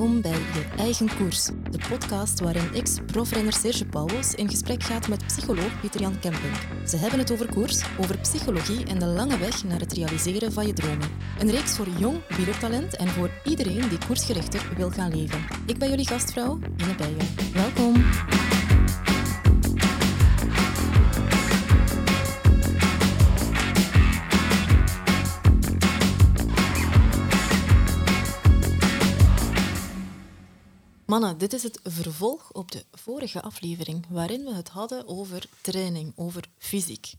Welkom 0.00 0.20
bij 0.20 0.30
Je 0.30 0.64
Eigen 0.76 1.16
Koers, 1.16 1.44
de 1.70 1.78
podcast 1.88 2.40
waarin 2.40 2.74
ex-profrenner 2.74 3.52
Serge 3.52 3.86
Pauwels 3.86 4.34
in 4.34 4.48
gesprek 4.48 4.82
gaat 4.82 5.08
met 5.08 5.26
psycholoog 5.26 5.80
Pieter-Jan 5.80 6.18
Kemping. 6.18 6.52
Ze 6.86 6.96
hebben 6.96 7.18
het 7.18 7.32
over 7.32 7.48
koers, 7.50 7.82
over 7.98 8.18
psychologie 8.18 8.84
en 8.84 8.98
de 8.98 9.06
lange 9.06 9.38
weg 9.38 9.64
naar 9.64 9.80
het 9.80 9.92
realiseren 9.92 10.52
van 10.52 10.66
je 10.66 10.72
dromen. 10.72 11.08
Een 11.38 11.50
reeks 11.50 11.76
voor 11.76 11.88
jong 11.98 12.36
wielertalent 12.36 12.96
en 12.96 13.08
voor 13.08 13.30
iedereen 13.44 13.88
die 13.88 13.98
koersgerichter 14.06 14.72
wil 14.76 14.90
gaan 14.90 15.16
leven. 15.16 15.44
Ik 15.66 15.78
ben 15.78 15.88
jullie 15.88 16.06
gastvrouw, 16.06 16.58
Ine 16.76 16.94
Bijen. 16.94 17.52
Welkom. 17.52 18.02
Mannen, 31.10 31.38
dit 31.38 31.52
is 31.52 31.62
het 31.62 31.80
vervolg 31.82 32.52
op 32.52 32.70
de 32.70 32.84
vorige 32.92 33.42
aflevering, 33.42 34.06
waarin 34.08 34.44
we 34.44 34.54
het 34.54 34.68
hadden 34.68 35.08
over 35.08 35.46
training, 35.60 36.12
over 36.16 36.44
fysiek. 36.58 37.14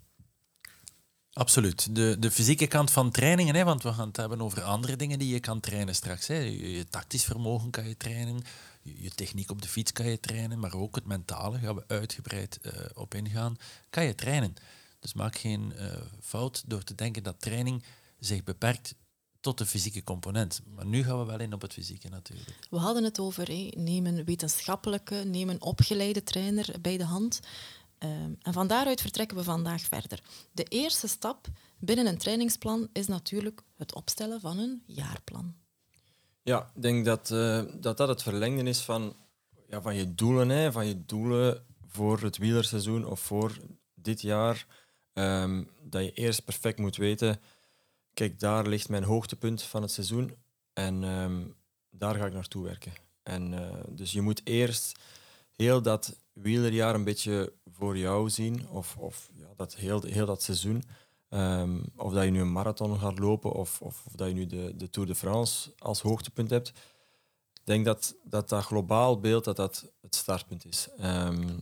Absoluut. 1.33 1.95
De, 1.95 2.15
de 2.19 2.31
fysieke 2.31 2.67
kant 2.67 2.91
van 2.91 3.11
trainingen, 3.11 3.55
hè, 3.55 3.63
want 3.63 3.83
we 3.83 3.93
gaan 3.93 4.07
het 4.07 4.17
hebben 4.17 4.41
over 4.41 4.61
andere 4.61 4.95
dingen 4.95 5.19
die 5.19 5.33
je 5.33 5.39
kan 5.39 5.59
trainen 5.59 5.95
straks. 5.95 6.27
Hè. 6.27 6.35
Je, 6.35 6.87
tactisch 6.89 7.23
vermogen 7.23 7.69
kan 7.69 7.87
je 7.87 7.97
trainen, 7.97 8.43
je, 8.81 9.09
techniek 9.09 9.51
op 9.51 9.61
de 9.61 9.67
fiets 9.67 9.91
kan 9.91 10.05
je 10.05 10.19
trainen, 10.19 10.59
maar 10.59 10.73
ook 10.73 10.95
het 10.95 11.05
mentale, 11.05 11.59
gaan 11.59 11.75
we 11.75 11.83
uitgebreid 11.87 12.59
uh, 12.61 12.71
op 12.93 13.15
ingaan, 13.15 13.57
kan 13.89 14.03
je 14.03 14.15
trainen. 14.15 14.53
Dus 14.99 15.13
maak 15.13 15.37
geen 15.37 15.73
uh, 15.75 15.85
fout 16.21 16.63
door 16.65 16.83
te 16.83 16.95
denken 16.95 17.23
dat 17.23 17.41
training 17.41 17.83
zich 18.19 18.43
beperkt 18.43 18.95
tot 19.41 19.57
de 19.57 19.65
fysieke 19.65 20.03
component. 20.03 20.61
Maar 20.75 20.85
nu 20.85 21.03
gaan 21.03 21.19
we 21.19 21.25
wel 21.25 21.39
in 21.39 21.53
op 21.53 21.61
het 21.61 21.73
fysieke 21.73 22.09
natuurlijk. 22.09 22.57
We 22.69 22.77
hadden 22.77 23.03
het 23.03 23.19
over, 23.19 23.47
hé, 23.47 23.69
neem 23.75 24.05
een 24.05 24.23
wetenschappelijke, 24.23 25.15
neem 25.15 25.49
een 25.49 25.61
opgeleide 25.61 26.23
trainer 26.23 26.75
bij 26.81 26.97
de 26.97 27.05
hand. 27.05 27.39
Um, 28.03 28.37
en 28.41 28.53
van 28.53 28.67
daaruit 28.67 29.01
vertrekken 29.01 29.37
we 29.37 29.43
vandaag 29.43 29.81
verder. 29.81 30.23
De 30.51 30.63
eerste 30.63 31.07
stap 31.07 31.47
binnen 31.79 32.05
een 32.07 32.17
trainingsplan 32.17 32.89
is 32.93 33.07
natuurlijk 33.07 33.63
het 33.77 33.93
opstellen 33.93 34.39
van 34.39 34.57
een 34.57 34.83
jaarplan. 34.85 35.55
Ja, 36.43 36.71
ik 36.75 36.81
denk 36.81 37.05
dat 37.05 37.29
uh, 37.29 37.63
dat, 37.79 37.97
dat 37.97 38.07
het 38.07 38.23
verlengde 38.23 38.63
is 38.63 38.79
van, 38.79 39.15
ja, 39.67 39.81
van 39.81 39.95
je 39.95 40.15
doelen. 40.15 40.49
Hè, 40.49 40.71
van 40.71 40.85
je 40.85 41.05
doelen 41.05 41.65
voor 41.87 42.21
het 42.21 42.37
wielerseizoen 42.37 43.05
of 43.05 43.19
voor 43.19 43.57
dit 43.93 44.21
jaar. 44.21 44.65
Um, 45.13 45.69
dat 45.81 46.03
je 46.03 46.11
eerst 46.11 46.45
perfect 46.45 46.79
moet 46.79 46.95
weten 46.95 47.39
kijk, 48.21 48.39
daar 48.39 48.67
ligt 48.67 48.89
mijn 48.89 49.03
hoogtepunt 49.03 49.61
van 49.61 49.81
het 49.81 49.91
seizoen 49.91 50.35
en 50.73 51.03
ehm, 51.03 51.43
daar 51.89 52.15
ga 52.15 52.25
ik 52.25 52.33
naartoe 52.33 52.63
werken. 52.63 52.93
En, 53.23 53.51
uh, 53.51 53.69
dus 53.89 54.11
je 54.11 54.21
moet 54.21 54.41
eerst 54.43 54.99
heel 55.55 55.81
dat 55.81 56.15
wielerjaar 56.33 56.95
een 56.95 57.03
beetje 57.03 57.53
voor 57.71 57.97
jou 57.97 58.29
zien, 58.29 58.69
of, 58.69 58.97
of 58.97 59.29
ja, 59.33 59.47
dat 59.55 59.75
heel, 59.75 60.01
heel 60.01 60.25
dat 60.25 60.43
seizoen. 60.43 60.83
Um, 61.29 61.83
of 61.95 62.13
dat 62.13 62.23
je 62.23 62.29
nu 62.29 62.41
een 62.41 62.51
marathon 62.51 62.99
gaat 62.99 63.19
lopen, 63.19 63.51
of, 63.51 63.81
of, 63.81 64.05
of, 64.05 64.13
dat 64.15 64.27
je 64.27 64.33
nu 64.33 64.45
de, 64.45 64.73
de 64.75 64.89
Tour 64.89 65.07
de 65.07 65.15
France 65.15 65.73
als 65.77 66.01
hoogtepunt 66.01 66.49
hebt. 66.49 66.67
Ik 67.53 67.61
denk 67.63 67.85
dat 67.85 68.15
dat, 68.23 68.49
dat 68.49 68.63
globaal 68.63 69.19
beeld 69.19 69.43
dat 69.43 69.55
dat 69.55 69.91
het 70.01 70.15
startpunt 70.15 70.65
is. 70.65 70.87
Um, 71.03 71.59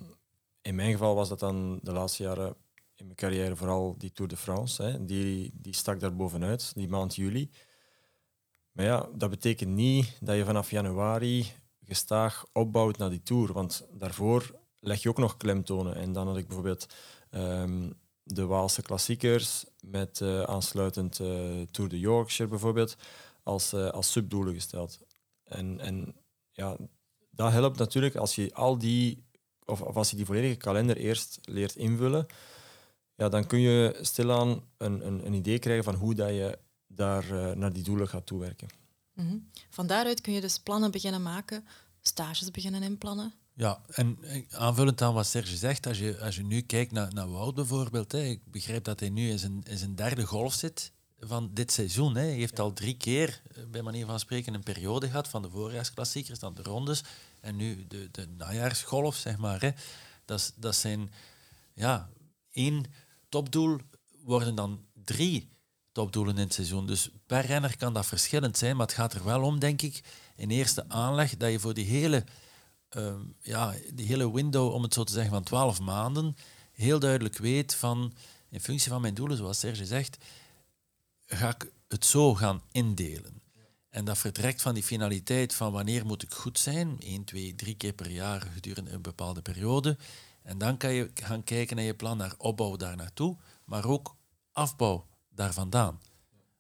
in 0.61 0.75
mijn 0.75 0.91
geval 0.91 1.15
was 1.15 1.29
dat 1.29 1.39
dan 1.39 1.79
de 1.81 1.91
laatste 1.91 2.23
jaren 2.23 2.55
in 2.99 3.05
mijn 3.05 3.17
carrière 3.17 3.55
vooral 3.55 3.95
die 3.97 4.11
Tour 4.11 4.29
de 4.29 4.37
France. 4.37 4.83
Hè. 4.83 5.05
Die, 5.05 5.51
die 5.53 5.75
stak 5.75 5.99
daar 5.99 6.15
bovenuit, 6.15 6.71
die 6.75 6.87
maand 6.87 7.15
juli. 7.15 7.49
Maar 8.71 8.85
ja, 8.85 9.09
dat 9.15 9.29
betekent 9.29 9.71
niet 9.71 10.17
dat 10.19 10.35
je 10.35 10.45
vanaf 10.45 10.71
januari 10.71 11.51
gestaag 11.85 12.45
opbouwt 12.53 12.97
naar 12.97 13.09
die 13.09 13.23
Tour. 13.23 13.53
Want 13.53 13.87
daarvoor 13.91 14.59
leg 14.79 15.01
je 15.01 15.09
ook 15.09 15.17
nog 15.17 15.37
klemtonen. 15.37 15.95
En 15.95 16.13
dan 16.13 16.27
had 16.27 16.37
ik 16.37 16.47
bijvoorbeeld 16.47 16.85
um, 17.31 17.93
de 18.23 18.45
Waalse 18.45 18.81
klassiekers 18.81 19.65
met 19.79 20.19
uh, 20.19 20.41
aansluitend 20.41 21.19
uh, 21.19 21.61
Tour 21.71 21.89
de 21.89 21.99
Yorkshire 21.99 22.49
bijvoorbeeld 22.49 22.95
als, 23.43 23.73
uh, 23.73 23.89
als 23.89 24.11
subdoelen 24.11 24.53
gesteld. 24.53 24.99
En, 25.43 25.79
en 25.79 26.15
ja, 26.51 26.77
dat 27.29 27.51
helpt 27.51 27.77
natuurlijk 27.77 28.15
als 28.15 28.35
je 28.35 28.53
al 28.53 28.77
die, 28.77 29.23
of 29.65 29.81
als 29.81 30.09
je 30.09 30.15
die 30.15 30.25
volledige 30.25 30.55
kalender 30.55 30.97
eerst 30.97 31.39
leert 31.41 31.75
invullen 31.75 32.27
ja, 33.19 33.29
dan 33.29 33.47
kun 33.47 33.59
je 33.59 33.97
stilaan 34.01 34.63
een, 34.77 35.07
een, 35.07 35.25
een 35.25 35.33
idee 35.33 35.59
krijgen 35.59 35.83
van 35.83 35.95
hoe 35.95 36.15
dat 36.15 36.29
je 36.29 36.59
daar 36.87 37.31
uh, 37.31 37.51
naar 37.51 37.73
die 37.73 37.83
doelen 37.83 38.07
gaat 38.07 38.25
toewerken. 38.25 38.67
Mm 39.13 39.27
-hmm. 39.27 39.49
Van 39.69 39.87
daaruit 39.87 40.21
kun 40.21 40.33
je 40.33 40.41
dus 40.41 40.59
plannen 40.59 40.91
beginnen 40.91 41.21
maken, 41.21 41.65
stages 42.01 42.51
beginnen 42.51 42.83
inplannen. 42.83 43.33
Ja, 43.53 43.81
en 43.89 44.17
aanvullend 44.49 45.01
aan 45.01 45.13
wat 45.13 45.27
Serge 45.27 45.57
zegt, 45.57 45.87
als 45.87 45.97
je, 45.97 46.19
als 46.19 46.35
je 46.35 46.43
nu 46.43 46.61
kijkt 46.61 46.91
naar, 46.91 47.13
naar 47.13 47.31
Wout 47.31 47.55
bijvoorbeeld, 47.55 48.11
hè, 48.11 48.21
ik 48.21 48.41
begrijp 48.51 48.83
dat 48.83 48.99
hij 48.99 49.09
nu 49.09 49.29
in 49.29 49.39
zijn, 49.39 49.63
in 49.63 49.77
zijn 49.77 49.95
derde 49.95 50.25
golf 50.25 50.53
zit 50.53 50.91
van 51.19 51.49
dit 51.53 51.71
seizoen. 51.71 52.15
Hè. 52.15 52.21
Hij 52.21 52.33
heeft 52.33 52.57
ja. 52.57 52.63
al 52.63 52.73
drie 52.73 52.97
keer, 52.97 53.41
eh, 53.55 53.63
bij 53.65 53.81
manier 53.81 54.05
van 54.05 54.19
spreken, 54.19 54.53
een 54.53 54.63
periode 54.63 55.07
gehad 55.07 55.27
van 55.27 55.41
de 55.41 55.49
voorjaarsklassiekers, 55.49 56.39
dan 56.39 56.53
de 56.53 56.63
rondes 56.63 57.03
en 57.41 57.55
nu 57.55 57.87
de, 57.87 58.07
de 58.11 58.27
najaarsgolf, 58.37 59.15
zeg 59.15 59.37
maar. 59.37 59.61
Hè. 59.61 59.69
Dat, 60.25 60.53
dat 60.55 60.75
zijn 60.75 61.11
ja, 61.73 62.09
één 62.51 62.85
topdoel 63.29 63.77
worden 64.23 64.55
dan 64.55 64.85
drie 64.93 65.49
topdoelen 65.91 66.35
in 66.35 66.41
het 66.41 66.53
seizoen. 66.53 66.85
Dus 66.85 67.09
per 67.25 67.45
renner 67.45 67.77
kan 67.77 67.93
dat 67.93 68.05
verschillend 68.05 68.57
zijn, 68.57 68.75
maar 68.75 68.85
het 68.85 68.95
gaat 68.95 69.13
er 69.13 69.23
wel 69.23 69.41
om, 69.41 69.59
denk 69.59 69.81
ik, 69.81 70.03
in 70.35 70.49
eerste 70.49 70.89
aanleg 70.89 71.37
dat 71.37 71.51
je 71.51 71.59
voor 71.59 71.73
die 71.73 71.85
hele, 71.85 72.23
uh, 72.97 73.13
ja, 73.41 73.73
die 73.93 74.05
hele 74.05 74.33
window, 74.33 74.73
om 74.73 74.83
het 74.83 74.93
zo 74.93 75.03
te 75.03 75.13
zeggen, 75.13 75.31
van 75.31 75.43
twaalf 75.43 75.79
maanden, 75.79 76.35
heel 76.71 76.99
duidelijk 76.99 77.37
weet 77.37 77.75
van, 77.75 78.13
in 78.49 78.61
functie 78.61 78.91
van 78.91 79.01
mijn 79.01 79.13
doelen, 79.13 79.37
zoals 79.37 79.59
Serge 79.59 79.85
zegt, 79.85 80.17
ga 81.25 81.49
ik 81.49 81.71
het 81.87 82.05
zo 82.05 82.35
gaan 82.35 82.61
indelen. 82.71 83.41
En 83.89 84.05
dat 84.05 84.17
vertrekt 84.17 84.61
van 84.61 84.73
die 84.73 84.83
finaliteit 84.83 85.53
van 85.53 85.71
wanneer 85.71 86.05
moet 86.05 86.23
ik 86.23 86.33
goed 86.33 86.59
zijn, 86.59 86.97
één, 86.99 87.23
twee, 87.23 87.55
drie 87.55 87.75
keer 87.75 87.93
per 87.93 88.09
jaar 88.11 88.41
gedurende 88.41 88.91
een 88.91 89.01
bepaalde 89.01 89.41
periode. 89.41 89.97
En 90.49 90.57
dan 90.57 90.77
kan 90.77 90.93
je 90.93 91.11
gaan 91.13 91.43
kijken 91.43 91.75
naar 91.75 91.85
je 91.85 91.93
plan 91.93 92.17
naar 92.17 92.33
opbouw 92.37 92.75
daar 92.75 92.95
naartoe, 92.95 93.37
maar 93.65 93.85
ook 93.85 94.15
afbouw 94.51 95.05
daar 95.29 95.53
vandaan. 95.53 96.01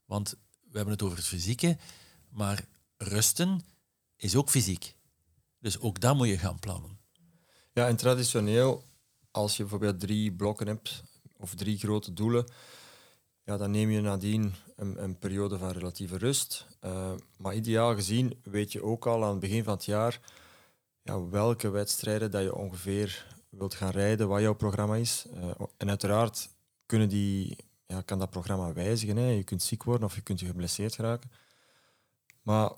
Want 0.05 0.35
we 0.61 0.75
hebben 0.77 0.93
het 0.93 1.03
over 1.03 1.17
het 1.17 1.25
fysieke, 1.25 1.77
maar 2.29 2.65
rusten 2.97 3.61
is 4.15 4.35
ook 4.35 4.49
fysiek. 4.49 4.95
Dus 5.59 5.79
ook 5.79 5.99
dat 5.99 6.15
moet 6.15 6.27
je 6.27 6.37
gaan 6.37 6.59
plannen. 6.59 6.99
Ja, 7.73 7.87
en 7.87 7.95
traditioneel, 7.95 8.83
als 9.31 9.57
je 9.57 9.61
bijvoorbeeld 9.61 9.99
drie 9.99 10.31
blokken 10.31 10.67
hebt 10.67 11.03
of 11.37 11.55
drie 11.55 11.77
grote 11.77 12.13
doelen, 12.13 12.51
ja, 13.43 13.57
dan 13.57 13.71
neem 13.71 13.89
je 13.89 14.01
nadien 14.01 14.53
een, 14.75 15.03
een 15.03 15.17
periode 15.17 15.57
van 15.57 15.71
relatieve 15.71 16.17
rust. 16.17 16.67
Uh, 16.81 17.11
maar 17.37 17.55
ideaal 17.55 17.95
gezien 17.95 18.39
weet 18.43 18.71
je 18.71 18.83
ook 18.83 19.07
al 19.07 19.23
aan 19.23 19.31
het 19.31 19.39
begin 19.39 19.63
van 19.63 19.73
het 19.73 19.85
jaar 19.85 20.19
ja, 21.01 21.27
welke 21.29 21.69
wedstrijden 21.69 22.31
dat 22.31 22.43
je 22.43 22.55
ongeveer 22.55 23.37
wilt 23.49 23.73
gaan 23.73 23.91
rijden, 23.91 24.27
wat 24.27 24.41
jouw 24.41 24.53
programma 24.53 24.95
is. 24.95 25.25
Uh, 25.33 25.51
en 25.77 25.89
uiteraard 25.89 26.49
kunnen 26.85 27.09
die, 27.09 27.57
ja, 27.85 28.01
kan 28.01 28.19
dat 28.19 28.29
programma 28.29 28.73
wijzigen. 28.73 29.17
Hè. 29.17 29.29
Je 29.29 29.43
kunt 29.43 29.63
ziek 29.63 29.83
worden 29.83 30.07
of 30.07 30.15
je 30.15 30.21
kunt 30.21 30.39
je 30.39 30.45
geblesseerd 30.45 30.95
geraken. 30.95 31.31
Maar 32.41 32.69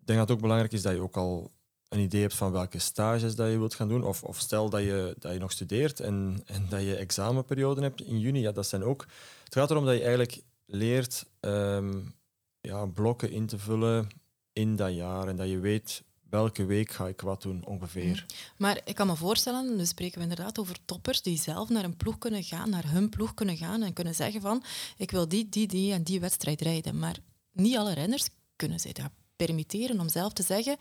ik 0.00 0.06
denk 0.06 0.18
dat 0.18 0.28
het 0.28 0.30
ook 0.30 0.42
belangrijk 0.42 0.72
is 0.72 0.82
dat 0.82 0.92
je 0.92 1.00
ook 1.00 1.16
al 1.16 1.50
een 1.88 2.00
idee 2.00 2.20
hebt 2.20 2.34
van 2.34 2.52
welke 2.52 2.78
stages 2.78 3.34
dat 3.34 3.50
je 3.50 3.58
wilt 3.58 3.74
gaan 3.74 3.88
doen. 3.88 4.04
Of, 4.04 4.22
of 4.22 4.38
stel 4.38 4.70
dat 4.70 4.82
je, 4.82 5.16
dat 5.18 5.32
je 5.32 5.38
nog 5.38 5.52
studeert 5.52 6.00
en, 6.00 6.42
en 6.46 6.68
dat 6.68 6.80
je 6.80 6.96
examenperioden 6.96 7.82
hebt 7.82 8.00
in 8.00 8.18
juni. 8.18 8.40
Ja, 8.40 8.52
dat 8.52 8.66
zijn 8.66 8.84
ook... 8.84 9.06
Het 9.44 9.54
gaat 9.54 9.70
erom 9.70 9.84
dat 9.84 9.94
je 9.94 10.00
eigenlijk 10.00 10.42
leert 10.66 11.26
um, 11.40 12.14
ja, 12.60 12.86
blokken 12.86 13.30
in 13.30 13.46
te 13.46 13.58
vullen 13.58 14.08
in 14.52 14.76
dat 14.76 14.94
jaar. 14.94 15.28
En 15.28 15.36
dat 15.36 15.48
je 15.48 15.58
weet 15.58 16.02
welke 16.28 16.64
week 16.64 16.90
ga 16.90 17.06
ik 17.06 17.20
wat 17.20 17.42
doen 17.42 17.64
ongeveer. 17.64 18.26
Maar 18.56 18.80
ik 18.84 18.94
kan 18.94 19.06
me 19.06 19.16
voorstellen, 19.16 19.76
nu 19.76 19.86
spreken 19.86 20.16
we 20.16 20.28
inderdaad 20.28 20.58
over 20.58 20.76
toppers 20.84 21.22
die 21.22 21.38
zelf 21.38 21.68
naar 21.68 21.84
een 21.84 21.96
ploeg 21.96 22.18
kunnen 22.18 22.42
gaan, 22.42 22.70
naar 22.70 22.90
hun 22.90 23.08
ploeg 23.08 23.34
kunnen 23.34 23.56
gaan 23.56 23.82
en 23.82 23.92
kunnen 23.92 24.14
zeggen 24.14 24.40
van 24.40 24.62
ik 24.96 25.10
wil 25.10 25.28
die, 25.28 25.48
die, 25.48 25.66
die 25.66 25.92
en 25.92 26.02
die 26.02 26.20
wedstrijd 26.20 26.60
rijden. 26.60 26.98
Maar 26.98 27.16
niet 27.52 27.76
alle 27.76 27.92
renners 27.92 28.28
kunnen 28.56 28.80
zich 28.80 28.92
dat 28.92 29.10
permitteren 29.36 30.00
om 30.00 30.08
zelf 30.08 30.32
te 30.32 30.42
zeggen 30.42 30.76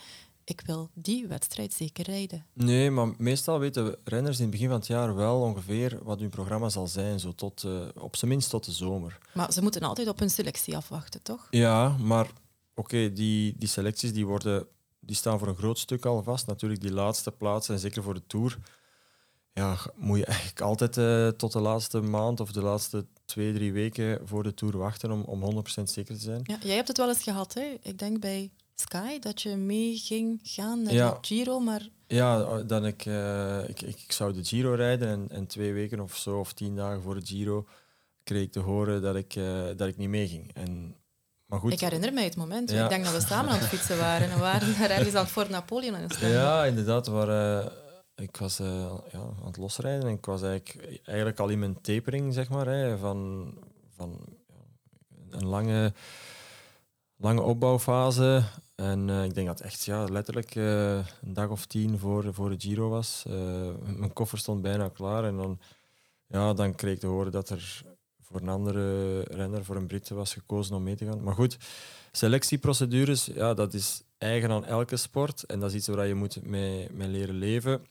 ik 0.50 0.62
wil 0.66 0.90
die 0.94 1.28
wedstrijd 1.28 1.74
zeker 1.74 2.06
rijden. 2.06 2.46
Nee, 2.54 2.92
maar 2.92 3.14
meestal 3.18 3.60
weten 3.60 3.96
renners 4.04 4.38
in 4.38 4.42
het 4.42 4.52
begin 4.52 4.68
van 4.68 4.78
het 4.78 4.88
jaar 4.88 5.16
wel 5.16 5.42
ongeveer 5.42 6.00
wat 6.04 6.20
hun 6.20 6.30
programma 6.30 6.70
zal 6.70 6.88
zijn, 6.88 7.20
zo 7.20 7.36
tot, 7.36 7.64
uh, 7.64 7.88
op 8.00 8.16
zijn 8.16 8.32
minst 8.32 8.50
tot 8.50 8.66
de 8.66 8.72
zomer. 8.72 9.18
Maar 9.34 9.54
ze 9.54 9.62
moeten 9.62 9.82
altijd 9.82 10.08
op 10.08 10.20
hun 10.20 10.30
selectie 10.30 10.76
afwachten, 10.76 11.22
toch? 11.22 11.48
Ja, 11.50 11.98
maar 11.98 12.26
oké, 12.26 12.36
okay, 12.76 13.14
die, 13.14 13.54
die 13.58 13.68
selecties 13.68 14.14
die 14.14 14.26
worden 14.26 14.68
die 15.00 15.16
staan 15.16 15.40
voor 15.40 15.48
een 15.48 15.56
groot 15.56 15.80
stuk 15.80 16.06
al 16.06 16.24
vast. 16.24 16.48
Natuurlijk 16.48 16.82
die 16.82 16.94
laatste 16.94 17.32
plaatsen, 17.32 17.74
en 17.74 17.80
zeker 17.80 18.04
voor 18.04 18.14
de 18.14 18.24
Tour, 18.28 18.58
ja, 19.54 19.78
moet 19.96 20.18
je 20.18 20.26
eigenlijk 20.26 20.62
altijd 20.62 20.98
uh, 20.98 21.28
tot 21.28 21.52
de 21.52 21.60
laatste 21.60 22.02
maand 22.02 22.40
of 22.40 22.52
de 22.52 22.62
laatste 22.62 23.06
twee, 23.26 23.54
drie 23.54 23.74
weken 23.74 24.28
voor 24.28 24.44
de 24.44 24.54
Tour 24.54 24.78
wachten 24.78 25.12
om, 25.12 25.22
om 25.22 25.64
100% 25.80 25.84
zeker 25.84 26.16
te 26.16 26.22
zijn. 26.22 26.42
Ja, 26.44 26.58
jij 26.62 26.76
hebt 26.76 26.88
het 26.88 26.98
wel 26.98 27.08
eens 27.10 27.24
gehad, 27.24 27.54
hè? 27.54 27.78
ik 27.82 28.00
denk 28.00 28.20
bij 28.20 28.52
Sky 28.76 29.20
dat 29.20 29.42
je 29.42 29.56
mee 29.56 29.98
ging 29.98 30.40
gaan 30.44 30.82
naar 30.82 30.94
Ja. 30.94 31.12
de 31.12 31.18
Giro, 31.28 31.60
maar 31.60 31.90
Ja, 32.08 32.62
dan 32.64 32.86
ik, 32.86 33.06
eh, 33.06 33.70
ik, 33.70 33.82
ik, 33.82 34.02
ik 34.02 34.12
zou 34.12 34.34
de 34.34 34.44
Giro 34.44 34.74
rijden 34.74 35.08
en, 35.08 35.26
en 35.30 35.48
twee 35.48 35.74
weken 35.74 36.00
of 36.00 36.16
zo, 36.18 36.40
of 36.40 36.54
tien 36.54 36.76
dagen 36.76 37.02
voor 37.02 37.16
de 37.20 37.26
Giro, 37.26 37.66
kreeg 38.24 38.44
ik 38.44 38.52
te 38.52 38.60
horen 38.60 39.02
dat 39.02 39.16
ik, 39.16 39.36
eh, 39.36 39.64
dat 39.76 39.88
ik 39.88 39.98
niet 39.98 40.10
meeging. 40.10 40.54
En, 40.54 40.96
maar 41.48 41.60
goed, 41.60 41.72
ik 41.72 41.80
herinner 41.80 42.14
mij 42.14 42.24
het 42.24 42.36
moment. 42.36 42.72
Ja. 42.72 42.84
Ik 42.84 42.90
denk 42.90 43.04
dat 43.04 43.14
we 43.14 43.28
samen 43.28 43.52
aan 43.52 43.60
het 43.60 43.68
fietsen 43.68 43.98
waren 43.98 44.30
en 44.30 44.34
we 44.34 44.40
waren 44.40 44.80
daar 44.80 44.90
ergens 44.90 45.16
aan 45.16 45.24
het 45.24 45.32
Fort 45.32 45.50
Napoleon 45.50 45.96
aan 45.96 46.02
het. 46.02 46.18
Ja, 46.20 46.66
inderdaad. 46.66 47.08
Waar, 47.08 47.60
eh, 47.60 47.72
ik 48.16 48.38
was 48.38 48.60
eh, 48.60 48.96
ja, 49.12 49.20
aan 49.20 49.46
het 49.46 49.58
losrijden 49.58 50.08
en 50.08 50.16
ik 50.16 50.26
was 50.26 50.42
eigenlijk, 50.42 51.02
eigenlijk 51.04 51.40
al 51.40 51.48
in 51.48 51.60
mijn 51.60 51.82
tapering, 51.82 52.34
zeg 52.34 52.50
maar, 52.50 52.66
hè, 52.66 52.98
van, 52.98 53.54
van 53.96 54.20
ja, 54.48 55.38
een 55.38 55.46
lange, 55.46 55.94
lange 57.18 57.42
opbouwfase. 57.42 58.44
En 58.76 59.10
eh, 59.10 59.24
ik 59.24 59.34
denk 59.34 59.48
dat 59.48 59.60
echt 59.60 59.84
ja, 59.84 60.04
letterlijk 60.04 60.56
een 60.56 61.34
dag 61.34 61.50
of 61.50 61.66
tien 61.66 62.00
voor, 62.00 62.34
voor 62.34 62.50
de 62.50 62.60
Giro 62.60 62.90
was. 62.90 63.24
Mijn 63.96 64.14
koffer 64.14 64.38
stond 64.38 64.62
bijna 64.62 64.90
klaar 64.90 65.24
en 65.24 65.38
dan, 65.38 65.60
ja, 66.28 66.54
dan 66.54 66.76
kreeg 66.76 66.94
ik 66.94 67.00
te 67.00 67.08
horen 67.08 67.32
dat 67.32 67.50
er 67.50 67.84
voor 68.32 68.42
een 68.42 68.50
andere 68.50 69.22
renner, 69.22 69.66
voor 69.66 69.76
een 69.76 69.88
Brit, 69.88 70.10
was 70.10 70.34
gekozen 70.34 70.76
om 70.76 70.84
mee 70.84 70.96
te 70.96 71.06
gaan. 71.06 71.24
Maar 71.24 71.34
goed, 71.34 71.58
selectieprocedures, 72.12 73.26
ja, 73.26 73.54
dat 73.54 73.74
is 73.74 74.02
eigen 74.18 74.52
aan 74.52 74.66
elke 74.66 74.98
sport. 74.98 75.44
En 75.44 75.60
dat 75.60 75.70
is 75.70 75.76
iets 75.76 75.88
waar 75.88 76.08
je 76.08 76.16
moet 76.16 76.44
mee, 76.44 76.88
mee 76.92 77.08
leren 77.08 77.36
leven 77.36 77.82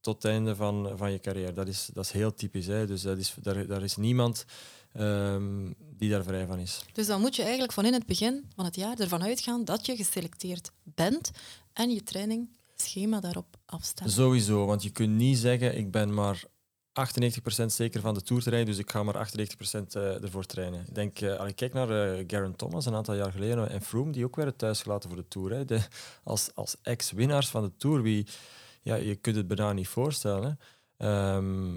tot 0.00 0.22
het 0.22 0.32
einde 0.32 0.56
van, 0.56 0.92
van 0.96 1.12
je 1.12 1.20
carrière. 1.20 1.52
Dat 1.52 1.68
is, 1.68 1.90
dat 1.92 2.04
is 2.04 2.10
heel 2.10 2.34
typisch. 2.34 2.66
Hè. 2.66 2.86
Dus 2.86 3.02
dat 3.02 3.18
is, 3.18 3.34
daar, 3.40 3.66
daar 3.66 3.82
is 3.82 3.96
niemand 3.96 4.44
ehm, 4.92 5.72
die 5.96 6.10
daar 6.10 6.24
vrij 6.24 6.46
van 6.46 6.58
is. 6.58 6.84
Dus 6.92 7.06
dan 7.06 7.20
moet 7.20 7.36
je 7.36 7.42
eigenlijk 7.42 7.72
van 7.72 7.84
in 7.84 7.92
het 7.92 8.06
begin 8.06 8.44
van 8.54 8.64
het 8.64 8.76
jaar 8.76 8.98
ervan 8.98 9.22
uitgaan 9.22 9.64
dat 9.64 9.86
je 9.86 9.96
geselecteerd 9.96 10.70
bent 10.82 11.30
en 11.72 11.90
je 11.90 12.02
trainingschema 12.02 13.20
daarop 13.20 13.56
afstellen. 13.66 14.12
Sowieso, 14.12 14.66
want 14.66 14.82
je 14.82 14.90
kunt 14.90 15.16
niet 15.16 15.38
zeggen, 15.38 15.76
ik 15.76 15.90
ben 15.90 16.14
maar 16.14 16.44
98% 17.08 17.66
zeker 17.66 18.00
van 18.00 18.14
de 18.14 18.22
Tour 18.22 18.42
te 18.42 18.50
rijden, 18.50 18.68
dus 18.68 18.78
ik 18.78 18.90
ga 18.90 19.02
maar 19.02 19.14
98% 19.14 19.94
eh, 19.94 20.22
ervoor 20.22 20.44
trainen. 20.44 20.80
Ik 20.86 20.94
denk, 20.94 21.20
eh, 21.20 21.38
als 21.38 21.48
ik 21.48 21.56
kijk 21.56 21.72
naar 21.72 21.90
eh 21.90 22.24
Garen 22.26 22.56
Thomas 22.56 22.86
een 22.86 22.94
aantal 22.94 23.14
jaar 23.14 23.32
geleden 23.32 23.70
en 23.70 23.82
Froome, 23.82 24.12
die 24.12 24.24
ook 24.24 24.36
werden 24.36 24.56
thuisgelaten 24.56 25.10
voor 25.10 25.18
de 25.18 25.28
Tour. 25.28 25.50
Hè. 25.52 25.64
De, 25.64 25.80
als 26.24 26.54
als 26.54 26.76
ex-winnaars 26.82 27.48
van 27.48 27.62
de 27.62 27.76
Tour, 27.76 28.02
wie, 28.02 28.26
ja, 28.82 28.94
je 28.94 29.14
kunt 29.16 29.36
het 29.36 29.46
bijna 29.46 29.72
niet 29.72 29.88
voorstellen. 29.88 30.58
Ehm, 30.96 31.72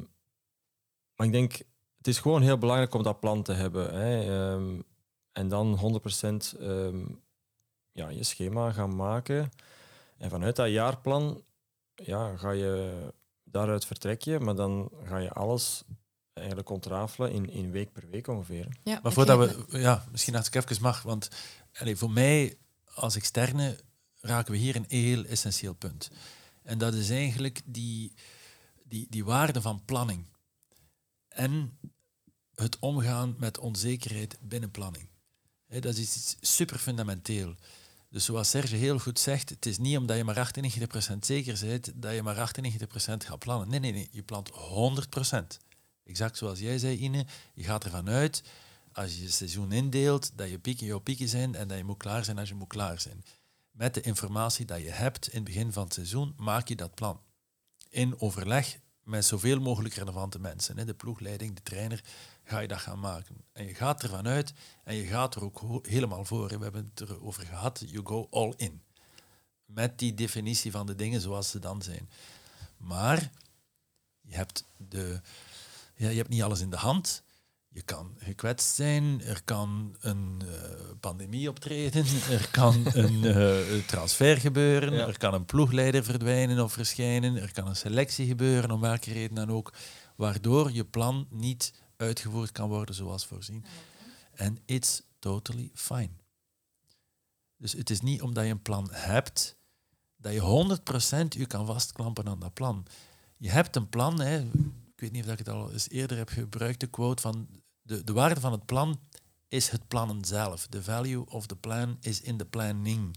maar 1.16 1.28
ik 1.28 1.32
denk, 1.32 1.52
het 1.98 2.08
is 2.08 2.20
gewoon 2.20 2.42
heel 2.42 2.58
belangrijk 2.58 2.94
om 2.94 3.04
dat 3.04 3.20
plan 3.20 3.44
te 3.44 3.54
hebben. 3.54 3.94
Hè. 3.94 4.22
Ehm, 4.22 4.82
en 5.32 5.48
dan 5.48 5.76
100% 5.76 6.56
ehm, 6.60 7.06
ja, 7.92 8.10
je 8.10 8.24
schema 8.24 8.72
gaan 8.72 8.96
maken. 8.96 9.52
En 10.18 10.30
vanuit 10.30 10.56
dat 10.56 10.70
jaarplan 10.70 11.44
ja, 11.96 12.38
ga 12.38 12.52
je, 12.52 12.92
daaruit 13.54 13.86
vertrek 13.86 14.22
je, 14.22 14.40
maar 14.40 14.56
dan 14.56 14.92
ga 15.04 15.18
je 15.18 15.32
alles 15.32 15.84
eigenlijk 16.34 16.70
ontrafelen 16.70 17.32
in, 17.32 17.50
in 17.50 17.72
week 17.72 17.92
per 17.92 18.10
week 18.10 18.28
ongeveer. 18.28 18.68
Ja, 18.84 19.00
Maar 19.04 19.14
voordat 19.14 19.56
we, 19.68 19.80
ja, 19.80 20.06
misschien 20.12 20.36
als 20.36 20.48
ik 20.48 20.56
even 20.56 20.82
mag, 20.82 21.02
want 21.02 21.30
allee, 21.74 21.96
voor 21.96 22.12
mij 22.12 22.58
als 22.94 23.16
externe 23.16 23.80
raken 24.20 24.52
we 24.52 24.58
hier 24.58 24.76
een 24.76 24.86
heel 24.88 25.24
essentieel 25.24 25.74
punt. 25.74 26.12
En 26.64 26.78
dat 26.78 26.94
is 26.94 27.10
eigenlijk 27.10 27.62
die, 27.66 28.14
die, 28.84 29.08
die 29.10 29.26
waarde 29.26 29.62
van 29.62 29.86
planning 29.86 30.26
en 31.28 31.78
het 32.56 32.80
omgaan 32.80 33.36
met 33.38 33.58
onzekerheid 33.58 34.38
binnen 34.42 34.72
planning. 34.72 35.10
Hè, 35.68 35.80
dat 35.80 35.96
is 35.96 36.16
iets 36.16 36.38
super 36.42 36.78
fundamenteel. 36.78 37.56
Dus 38.14 38.26
zoals 38.26 38.50
Serge 38.50 38.76
heel 38.76 39.00
goed 39.00 39.20
zegt, 39.20 39.50
het 39.50 39.66
is 39.66 39.78
niet 39.78 39.98
omdat 39.98 40.18
je 40.18 40.24
maar 40.24 40.52
98% 41.14 41.18
zeker 41.20 41.60
bent 41.62 41.92
dat 41.96 42.14
je 42.14 42.24
maar 42.24 42.52
98% 42.52 42.92
gaat 43.18 43.40
plannen. 43.40 43.70
Nee, 43.70 43.80
nee, 43.80 43.92
nee, 43.92 44.08
je 44.12 44.24
plant 44.24 44.52
100%. 44.52 44.56
Exact 46.04 46.38
zoals 46.38 46.60
jij 46.60 46.78
zei, 46.78 46.98
Ine, 46.98 47.26
je 47.54 47.64
gaat 47.64 47.84
ervan 47.84 48.10
uit 48.10 48.44
als 48.92 49.16
je 49.16 49.22
je 49.22 49.30
seizoen 49.30 49.72
indeelt, 49.72 50.32
dat 50.36 50.50
je 50.50 50.60
pieken 50.60 50.86
jouw 50.86 51.00
pieken 51.00 51.30
zijn 51.30 51.56
en 51.56 51.68
dat 51.68 51.78
je 51.78 51.84
moet 51.84 51.98
klaar 51.98 52.26
zijn 52.26 52.38
als 52.38 52.50
je 52.50 52.56
moet 52.56 52.68
klaar 52.68 53.00
zijn. 53.00 53.24
Met 53.72 53.94
de 53.94 54.02
informatie 54.02 54.66
dat 54.66 54.82
je 54.82 54.90
hebt 54.90 55.28
in 55.28 55.36
het 55.36 55.44
begin 55.44 55.72
van 55.72 55.84
het 55.84 55.94
seizoen, 55.94 56.34
maak 56.38 56.68
je 56.68 56.76
dat 56.76 56.96
plan. 56.96 57.22
In 57.90 58.20
overleg 58.20 58.80
met 59.04 59.26
zoveel 59.26 59.60
mogelijk 59.60 59.94
relevante 59.94 60.40
mensen. 60.40 60.86
De 60.86 60.94
ploegleiding, 60.94 61.56
de 61.56 61.64
trainer, 61.64 62.04
ga 62.44 62.60
je 62.60 62.68
dat 62.68 62.80
gaan 62.80 63.00
maken. 63.00 63.36
En 63.54 63.66
je 63.66 63.74
gaat 63.74 64.04
ervan 64.04 64.28
uit 64.28 64.54
en 64.84 64.96
je 64.96 65.06
gaat 65.06 65.36
er 65.36 65.44
ook 65.44 65.88
helemaal 65.88 66.26
voor. 66.26 66.48
We 66.48 66.64
hebben 66.64 66.92
het 66.96 67.10
erover 67.10 67.46
gehad, 67.46 67.84
you 67.88 68.06
go 68.06 68.28
all 68.32 68.54
in. 68.58 68.82
Met 69.66 70.00
die 70.00 70.14
definitie 70.14 70.72
van 70.72 70.86
de 70.86 70.96
dingen 70.96 71.22
zoals 71.22 71.50
ze 71.50 71.60
dan 71.60 71.82
zijn. 71.82 72.10
Maar 72.78 73.30
je 74.22 74.36
hebt, 74.36 74.66
de, 74.78 75.22
ja, 75.96 76.10
je 76.10 76.18
hebt 76.18 76.30
niet 76.30 76.44
alles 76.44 76.60
in 76.62 76.70
de 76.70 76.78
hand. 76.78 77.24
Je 77.70 77.82
kan 77.82 78.16
gekwetst 78.18 78.76
zijn, 78.76 79.22
er 79.22 79.42
kan 79.44 79.96
een 80.00 80.42
eh, 80.46 80.70
pandemie 81.00 81.50
optreden, 81.50 82.06
er 82.30 82.48
kan 82.52 82.86
een 82.94 83.24
eh, 83.26 83.86
transfer 83.88 84.38
gebeuren, 84.38 84.94
Ja. 84.94 85.08
er 85.08 85.18
kan 85.18 85.34
een 85.34 85.46
ploegleider 85.46 86.04
verdwijnen 86.04 86.64
of 86.64 86.74
verschijnen, 86.74 87.36
er 87.38 87.52
kan 87.52 87.68
een 87.68 87.76
selectie 87.76 88.28
gebeuren, 88.28 88.72
om 88.72 88.82
welke 88.82 89.14
reden 89.14 89.36
dan 89.36 89.52
ook, 89.52 89.74
waardoor 90.16 90.72
je 90.72 90.86
plan 90.86 91.28
niet 91.30 91.74
uitgevoerd 91.98 92.52
kan 92.52 92.70
worden 92.70 92.96
zoals 92.96 93.26
voorzien. 93.26 93.66
En 94.34 94.58
it's 94.66 95.02
totally 95.20 95.72
fine. 95.74 96.10
Dus 97.58 97.74
het 97.74 97.90
is 97.90 98.02
niet 98.02 98.22
omdat 98.22 98.44
je 98.44 98.50
een 98.50 98.62
plan 98.62 98.88
hebt, 98.92 99.58
dat 100.16 100.34
je 100.34 100.78
100% 101.26 101.28
je 101.28 101.46
kan 101.46 101.66
vastklampen 101.66 102.28
aan 102.28 102.40
dat 102.40 102.54
plan. 102.54 102.86
Je 103.38 103.50
hebt 103.50 103.76
een 103.76 103.90
plan, 103.90 104.22
hè, 104.22 104.40
ik 104.94 105.00
weet 105.00 105.12
niet 105.12 105.26
of 105.26 105.32
ik 105.32 105.38
het 105.38 105.50
al 105.50 105.72
eens 105.72 105.90
eerder 105.90 106.18
heb 106.18 106.30
gebruikt, 106.30 106.80
de 106.80 106.88
quote 106.88 107.22
van 107.22 107.48
de, 107.82 108.04
de 108.04 108.14
waarde 108.14 108.40
van 108.40 108.52
het 108.52 108.66
plan 108.66 109.00
is 109.48 109.70
het 109.70 109.88
plannen 109.88 110.26
zelf. 110.26 110.68
The 110.68 110.84
value 110.84 111.26
of 111.26 111.46
the 111.46 111.56
plan 111.56 111.98
is 112.00 112.22
in 112.22 112.38
the 112.38 112.46
planning. 112.46 113.16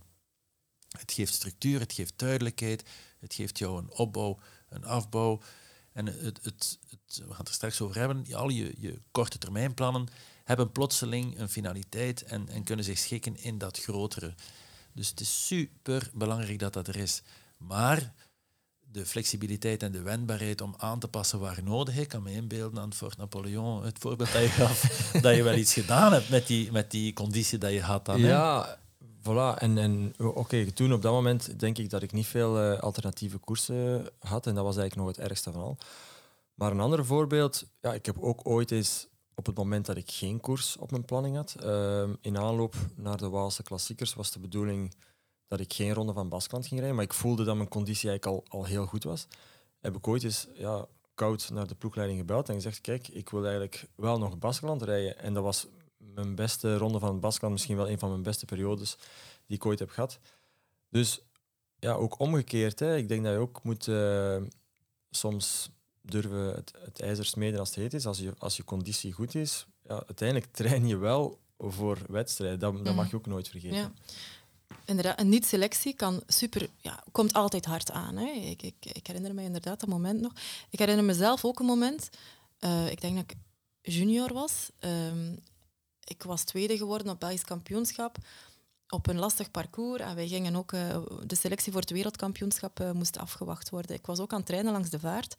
Het 0.88 1.12
geeft 1.12 1.34
structuur, 1.34 1.80
het 1.80 1.92
geeft 1.92 2.18
duidelijkheid, 2.18 2.84
het 3.18 3.34
geeft 3.34 3.58
jou 3.58 3.78
een 3.78 3.90
opbouw, 3.90 4.38
een 4.68 4.84
afbouw. 4.84 5.40
En 5.96 6.06
het, 6.06 6.38
het, 6.42 6.42
het, 6.42 6.78
we 7.08 7.28
gaan 7.28 7.36
het 7.36 7.48
er 7.48 7.54
straks 7.54 7.80
over 7.80 7.96
hebben, 7.98 8.34
al 8.34 8.48
je, 8.48 8.74
je 8.78 9.00
korte 9.10 9.38
termijnplannen 9.38 10.08
hebben 10.44 10.72
plotseling 10.72 11.38
een 11.38 11.48
finaliteit 11.48 12.22
en, 12.22 12.48
en 12.48 12.64
kunnen 12.64 12.84
zich 12.84 12.98
schikken 12.98 13.36
in 13.36 13.58
dat 13.58 13.78
grotere. 13.78 14.34
Dus 14.92 15.08
het 15.08 15.20
is 15.20 15.46
super 15.46 16.10
belangrijk 16.14 16.58
dat 16.58 16.72
dat 16.72 16.88
er 16.88 16.96
is. 16.96 17.22
Maar 17.56 18.14
de 18.80 19.06
flexibiliteit 19.06 19.82
en 19.82 19.92
de 19.92 20.02
wendbaarheid 20.02 20.60
om 20.60 20.74
aan 20.76 20.98
te 20.98 21.08
passen 21.08 21.38
waar 21.40 21.62
nodig. 21.62 21.96
Ik 21.96 22.08
kan 22.08 22.22
me 22.22 22.32
inbeelden 22.32 22.80
aan 22.80 22.88
het 22.88 22.96
Fort 22.96 23.16
Napoleon, 23.16 23.84
het 23.84 23.98
voorbeeld 23.98 24.32
dat 24.32 24.42
je 24.42 24.48
gaf, 24.48 24.82
dat 25.22 25.36
je 25.36 25.42
wel 25.42 25.56
iets 25.56 25.72
gedaan 25.72 26.12
hebt 26.12 26.28
met 26.28 26.46
die, 26.46 26.72
met 26.72 26.90
die 26.90 27.12
conditie 27.12 27.58
dat 27.58 27.72
je 27.72 27.82
had 27.82 28.04
dan. 28.04 28.20
Ja, 28.20 28.78
voilà. 29.26 29.58
En, 29.58 29.78
en 29.78 30.14
oké, 30.18 30.72
toen 30.72 30.92
op 30.92 31.02
dat 31.02 31.12
moment 31.12 31.60
denk 31.60 31.78
ik 31.78 31.90
dat 31.90 32.02
ik 32.02 32.12
niet 32.12 32.26
veel 32.26 32.58
eh, 32.58 32.78
alternatieve 32.78 33.38
koersen 33.38 34.08
had. 34.18 34.46
En 34.46 34.54
dat 34.54 34.64
was 34.64 34.76
eigenlijk 34.76 35.08
nog 35.08 35.16
het 35.16 35.30
ergste 35.30 35.52
van 35.52 35.62
al. 35.62 35.76
Maar 36.54 36.70
een 36.70 36.80
ander 36.80 37.04
voorbeeld, 37.04 37.64
ja, 37.80 37.94
ik 37.94 38.06
heb 38.06 38.16
ook 38.20 38.40
ooit 38.42 38.70
eens 38.70 39.08
op 39.34 39.46
het 39.46 39.56
moment 39.56 39.86
dat 39.86 39.96
ik 39.96 40.10
geen 40.10 40.40
koers 40.40 40.76
op 40.76 40.90
mijn 40.90 41.04
planning 41.04 41.36
had, 41.36 41.56
ehm, 41.60 42.14
in 42.20 42.38
aanloop 42.38 42.74
naar 42.94 43.16
de 43.16 43.28
Waalse 43.28 43.62
klassiekers 43.62 44.14
was 44.14 44.30
de 44.30 44.38
bedoeling 44.38 44.94
dat 45.48 45.60
ik 45.60 45.72
geen 45.72 45.92
ronde 45.92 46.12
van 46.12 46.28
Baskeland 46.28 46.66
ging 46.66 46.78
rijden, 46.80 46.96
maar 46.96 47.04
ik 47.04 47.12
voelde 47.12 47.44
dat 47.44 47.56
mijn 47.56 47.68
conditie 47.68 48.08
eigenlijk 48.08 48.46
al, 48.50 48.58
al 48.58 48.66
heel 48.66 48.86
goed 48.86 49.04
was. 49.04 49.26
Heb 49.80 49.96
ik 49.96 50.08
ooit 50.08 50.24
eens 50.24 50.46
ja, 50.54 50.86
koud 51.14 51.50
naar 51.50 51.66
de 51.66 51.74
ploegleiding 51.74 52.18
gebeld 52.18 52.48
en 52.48 52.54
gezegd, 52.54 52.80
kijk, 52.80 53.08
ik 53.08 53.28
wil 53.28 53.42
eigenlijk 53.42 53.88
wel 53.94 54.18
nog 54.18 54.38
Baskeland 54.38 54.82
rijden. 54.82 55.18
En 55.18 55.34
dat 55.34 55.42
was 55.42 55.66
mijn 56.16 56.34
beste 56.34 56.76
ronde 56.76 56.98
van 56.98 57.20
Baskeland, 57.20 57.54
misschien 57.54 57.76
wel 57.76 57.90
een 57.90 57.98
van 57.98 58.10
mijn 58.10 58.22
beste 58.22 58.44
periodes 58.44 58.96
die 59.46 59.56
ik 59.56 59.66
ooit 59.66 59.78
heb 59.78 59.90
gehad. 59.90 60.18
Dus 60.88 61.20
ja, 61.78 61.92
ook 61.92 62.18
omgekeerd. 62.18 62.78
Hè. 62.78 62.96
Ik 62.96 63.08
denk 63.08 63.24
dat 63.24 63.32
je 63.32 63.38
ook 63.38 63.62
moet 63.62 63.88
eh, 63.88 64.36
soms 65.10 65.70
durven 66.00 66.54
het, 66.54 66.72
het 66.78 67.00
ijzer 67.00 67.24
smeden 67.24 67.60
als 67.60 67.68
het 67.68 67.78
heet 67.78 67.94
is. 67.94 68.06
Als 68.06 68.18
je, 68.18 68.34
als 68.38 68.56
je 68.56 68.64
conditie 68.64 69.12
goed 69.12 69.34
is, 69.34 69.66
ja, 69.82 70.02
uiteindelijk 70.06 70.52
train 70.52 70.86
je 70.86 70.96
wel 70.96 71.38
voor 71.58 71.98
wedstrijden. 72.08 72.58
Dat, 72.58 72.84
dat 72.84 72.94
mag 72.94 73.10
je 73.10 73.16
ook 73.16 73.26
nooit 73.26 73.48
vergeten. 73.48 73.76
Ja. 73.76 73.92
Inderdaad, 74.84 75.20
een 75.20 75.28
niet-selectie 75.28 75.94
kan 75.94 76.22
super, 76.26 76.68
ja, 76.80 77.04
komt 77.12 77.32
altijd 77.32 77.64
hard 77.64 77.90
aan. 77.90 78.16
Hè. 78.16 78.30
Ik, 78.30 78.62
ik, 78.62 78.74
ik 78.80 79.06
herinner 79.06 79.34
me 79.34 79.42
inderdaad 79.42 79.80
dat 79.80 79.88
moment 79.88 80.20
nog. 80.20 80.32
Ik 80.70 80.78
herinner 80.78 81.04
mezelf 81.04 81.44
ook 81.44 81.58
een 81.58 81.66
moment, 81.66 82.08
eh, 82.58 82.90
ik 82.90 83.00
denk 83.00 83.16
dat 83.16 83.24
ik 83.30 83.36
junior 83.92 84.32
was. 84.32 84.70
Ehm, 84.78 85.34
ik 86.08 86.22
was 86.22 86.42
tweede 86.42 86.76
geworden 86.76 87.12
op 87.12 87.20
Belgisch 87.20 87.44
kampioenschap 87.44 88.18
op 88.88 89.06
een 89.06 89.18
lastig 89.18 89.50
parcours. 89.50 90.02
En 90.02 90.14
wij 90.14 90.28
gingen 90.28 90.56
ook, 90.56 90.72
eh, 90.72 91.02
de 91.26 91.34
selectie 91.34 91.72
voor 91.72 91.80
het 91.80 91.90
wereldkampioenschap 91.90 92.80
eh, 92.80 92.90
moest 92.92 93.18
afgewacht 93.18 93.70
worden. 93.70 93.96
Ik 93.96 94.06
was 94.06 94.18
ook 94.20 94.32
aan 94.32 94.38
het 94.38 94.46
trainen 94.46 94.72
langs 94.72 94.90
de 94.90 95.00
vaart 95.00 95.34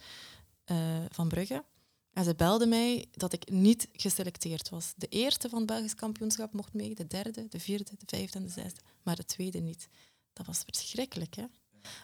eh, 0.63 1.05
van 1.09 1.27
Brugge. 1.27 1.63
En 2.12 2.24
ze 2.24 2.36
belde 2.36 2.65
mij 2.65 3.07
dat 3.12 3.33
ik 3.33 3.50
niet 3.50 3.88
geselecteerd 3.91 4.69
was. 4.69 4.93
De 4.95 5.07
eerste 5.07 5.50
van 5.50 5.57
het 5.57 5.67
Belgisch 5.67 5.95
kampioenschap 5.95 6.53
mocht 6.53 6.74
mee, 6.74 6.95
de 6.95 7.07
derde, 7.07 7.47
de 7.47 7.59
vierde, 7.59 7.91
de 7.97 8.05
vijfde 8.05 8.38
en 8.38 8.43
de 8.43 8.51
zesde. 8.51 8.81
Maar 9.03 9.15
de 9.15 9.25
tweede 9.25 9.59
niet. 9.59 9.88
Dat 10.33 10.45
was 10.45 10.63
verschrikkelijk. 10.65 11.36
Hè? 11.36 11.45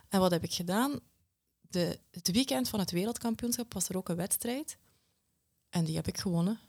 En 0.10 0.20
wat 0.20 0.32
heb 0.32 0.44
ik 0.44 0.54
gedaan? 0.54 1.00
De, 1.62 2.00
het 2.12 2.32
weekend 2.32 2.70
van 2.70 2.80
het 2.80 2.92
wereldkampioenschap 2.92 3.74
was 3.74 3.90
er 3.90 3.98
ook 3.98 4.10
een 4.10 4.16
wedstrijd. 4.16 4.78
En 5.70 5.84
die 5.84 5.96
heb 5.96 6.08
ik 6.08 6.18
gewonnen. 6.18 6.60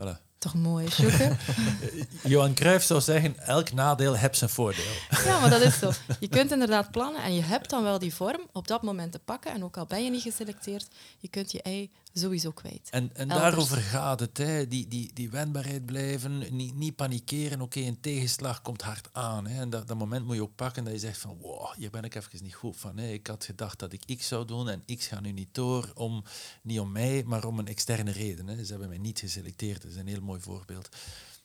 Voilà. 0.00 0.31
Toch 0.42 0.54
mooi, 0.54 0.90
Sjoeke? 0.90 1.36
Johan 2.32 2.54
Cruijff 2.54 2.84
zou 2.84 3.00
zeggen, 3.00 3.38
elk 3.38 3.72
nadeel 3.72 4.14
heeft 4.16 4.38
zijn 4.38 4.50
voordeel. 4.50 4.92
Ja, 5.24 5.40
maar 5.40 5.50
dat 5.50 5.60
is 5.60 5.78
zo. 5.78 5.90
Je 6.20 6.28
kunt 6.28 6.52
inderdaad 6.52 6.90
plannen 6.90 7.22
en 7.22 7.34
je 7.34 7.42
hebt 7.42 7.70
dan 7.70 7.82
wel 7.82 7.98
die 7.98 8.14
vorm 8.14 8.40
op 8.52 8.68
dat 8.68 8.82
moment 8.82 9.12
te 9.12 9.18
pakken. 9.18 9.52
En 9.52 9.64
ook 9.64 9.76
al 9.76 9.86
ben 9.86 10.04
je 10.04 10.10
niet 10.10 10.22
geselecteerd, 10.22 10.88
je 11.18 11.28
kunt 11.28 11.52
je 11.52 11.62
ei 11.62 11.90
sowieso 12.12 12.50
kwijt. 12.50 12.88
En, 12.90 13.10
en 13.14 13.30
Elders. 13.30 13.40
daarover 13.40 13.76
gaat 13.76 14.20
het. 14.20 14.38
Hè. 14.38 14.68
Die, 14.68 14.88
die, 14.88 15.10
die 15.14 15.30
wendbaarheid 15.30 15.86
blijven, 15.86 16.56
niet, 16.56 16.74
niet 16.74 16.96
panikeren. 16.96 17.60
Oké, 17.60 17.80
een 17.80 18.00
tegenslag 18.00 18.62
komt 18.62 18.82
hard 18.82 19.08
aan. 19.12 19.46
Hè. 19.46 19.60
En 19.60 19.70
dat, 19.70 19.88
dat 19.88 19.96
moment 19.96 20.26
moet 20.26 20.34
je 20.34 20.42
ook 20.42 20.54
pakken 20.54 20.84
dat 20.84 20.92
je 20.92 20.98
zegt 20.98 21.18
van 21.18 21.36
wow, 21.40 21.74
hier 21.74 21.90
ben 21.90 22.04
ik 22.04 22.14
even 22.14 22.42
niet 22.42 22.54
goed 22.54 22.76
van. 22.76 22.96
Hè. 22.96 23.08
Ik 23.08 23.26
had 23.26 23.44
gedacht 23.44 23.78
dat 23.78 23.92
ik 23.92 24.16
X 24.18 24.28
zou 24.28 24.44
doen 24.44 24.68
en 24.68 24.84
X 24.96 25.06
gaat 25.06 25.20
nu 25.20 25.32
niet 25.32 25.54
door. 25.54 25.90
Om, 25.94 26.24
niet 26.62 26.80
om 26.80 26.92
mij, 26.92 27.22
maar 27.26 27.44
om 27.44 27.58
een 27.58 27.68
externe 27.68 28.12
reden. 28.12 28.48
Hè. 28.48 28.64
Ze 28.64 28.70
hebben 28.70 28.88
mij 28.88 28.98
niet 28.98 29.18
geselecteerd. 29.18 29.82
Dat 29.82 29.90
is 29.90 29.96
een 29.96 30.06
heel 30.06 30.20
mooi 30.20 30.31
voorbeeld. 30.40 30.88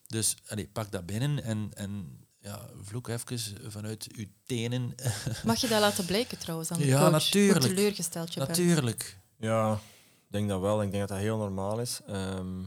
Dus 0.06 0.36
allee, 0.46 0.68
pak 0.68 0.90
dat 0.90 1.06
binnen 1.06 1.42
en, 1.42 1.70
en 1.74 2.20
ja, 2.38 2.68
vloek 2.82 3.08
even 3.08 3.70
vanuit 3.70 4.06
uw 4.16 4.24
tenen. 4.44 4.94
Mag 5.44 5.60
je 5.60 5.68
dat 5.68 5.80
laten 5.80 6.06
blijken 6.06 6.38
trouwens 6.38 6.70
aan 6.70 6.78
de 6.78 6.86
Ja, 6.86 6.98
coach? 7.00 7.10
natuurlijk. 7.10 7.64
Hoe 7.64 7.74
teleurgesteld 7.74 8.34
je 8.34 8.38
bent. 8.40 8.48
Natuurlijk. 8.58 9.18
Ja, 9.36 9.72
ik 9.72 10.26
denk 10.28 10.48
dat 10.48 10.60
wel. 10.60 10.82
Ik 10.82 10.90
denk 10.90 11.00
dat 11.00 11.16
dat 11.16 11.26
heel 11.26 11.36
normaal 11.36 11.80
is. 11.80 12.00
Ehm, 12.06 12.64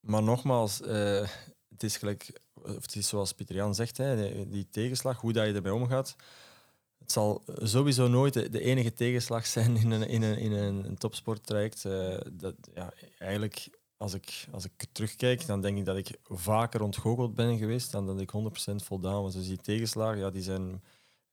maar 0.00 0.22
nogmaals, 0.22 0.80
eh, 0.80 1.28
het 1.68 1.82
is 1.82 1.96
gelijk, 1.96 2.40
of 2.54 2.82
het 2.82 2.96
is 2.96 3.08
zoals 3.08 3.32
Pieter 3.32 3.54
Jan 3.54 3.74
zegt, 3.74 3.96
hè, 3.96 4.16
die, 4.16 4.48
die 4.48 4.68
tegenslag, 4.70 5.20
hoe 5.20 5.32
dat 5.32 5.46
je 5.46 5.52
ermee 5.52 5.74
omgaat. 5.74 6.16
Het 6.98 7.12
zal 7.12 7.42
sowieso 7.62 8.08
nooit 8.08 8.32
de, 8.32 8.48
de 8.50 8.60
enige 8.60 8.94
tegenslag 8.94 9.46
zijn 9.46 9.76
in 9.76 9.90
een, 9.90 10.08
in 10.08 10.22
een, 10.22 10.38
in 10.38 10.52
een, 10.52 10.84
een 10.84 10.98
topsporttraject. 10.98 11.84
Eh, 11.84 12.18
dat, 12.32 12.54
ja, 12.74 12.92
eigenlijk, 13.18 13.68
als 14.02 14.14
ik, 14.14 14.46
als 14.50 14.64
ik 14.64 14.86
terugkijk, 14.92 15.46
dan 15.46 15.60
denk 15.60 15.78
ik 15.78 15.84
dat 15.84 15.96
ik 15.96 16.18
vaker 16.24 16.82
ontgoocheld 16.82 17.34
ben 17.34 17.58
geweest 17.58 17.92
dan 17.92 18.06
dat 18.06 18.20
ik 18.20 18.32
100% 18.72 18.74
voldaan 18.74 19.22
was. 19.22 19.34
Dus 19.34 19.46
die 19.46 19.56
tegenslagen, 19.56 20.18
ja, 20.18 20.30
die 20.30 20.42
zijn 20.42 20.82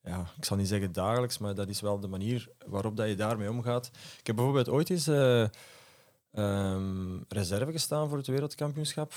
ja, 0.04 0.32
ik 0.38 0.46
zal 0.46 0.58
niet 0.58 0.68
zeggen 0.68 0.92
dagelijks, 0.92 1.38
maar 1.38 1.56
dat 1.56 1.70
is 1.70 1.82
wel 1.82 2.00
de 2.00 2.08
manier 2.08 2.50
waarop 2.66 2.98
dat 2.98 3.08
je 3.08 3.16
daarmee 3.16 3.50
omgaat. 3.50 3.92
Ik 4.20 4.28
heb 4.28 4.36
bijvoorbeeld 4.36 4.70
ooit 4.70 4.90
eens 4.90 5.08
eh, 5.08 5.48
ehm, 6.32 7.18
reserve 7.28 7.72
gestaan 7.72 8.10
voor 8.10 8.18
het 8.18 8.28
wereldkampioenschap 8.28 9.14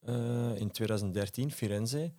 eh, 0.00 0.56
in 0.56 0.70
2013, 0.70 1.52
Firenze. 1.52 2.12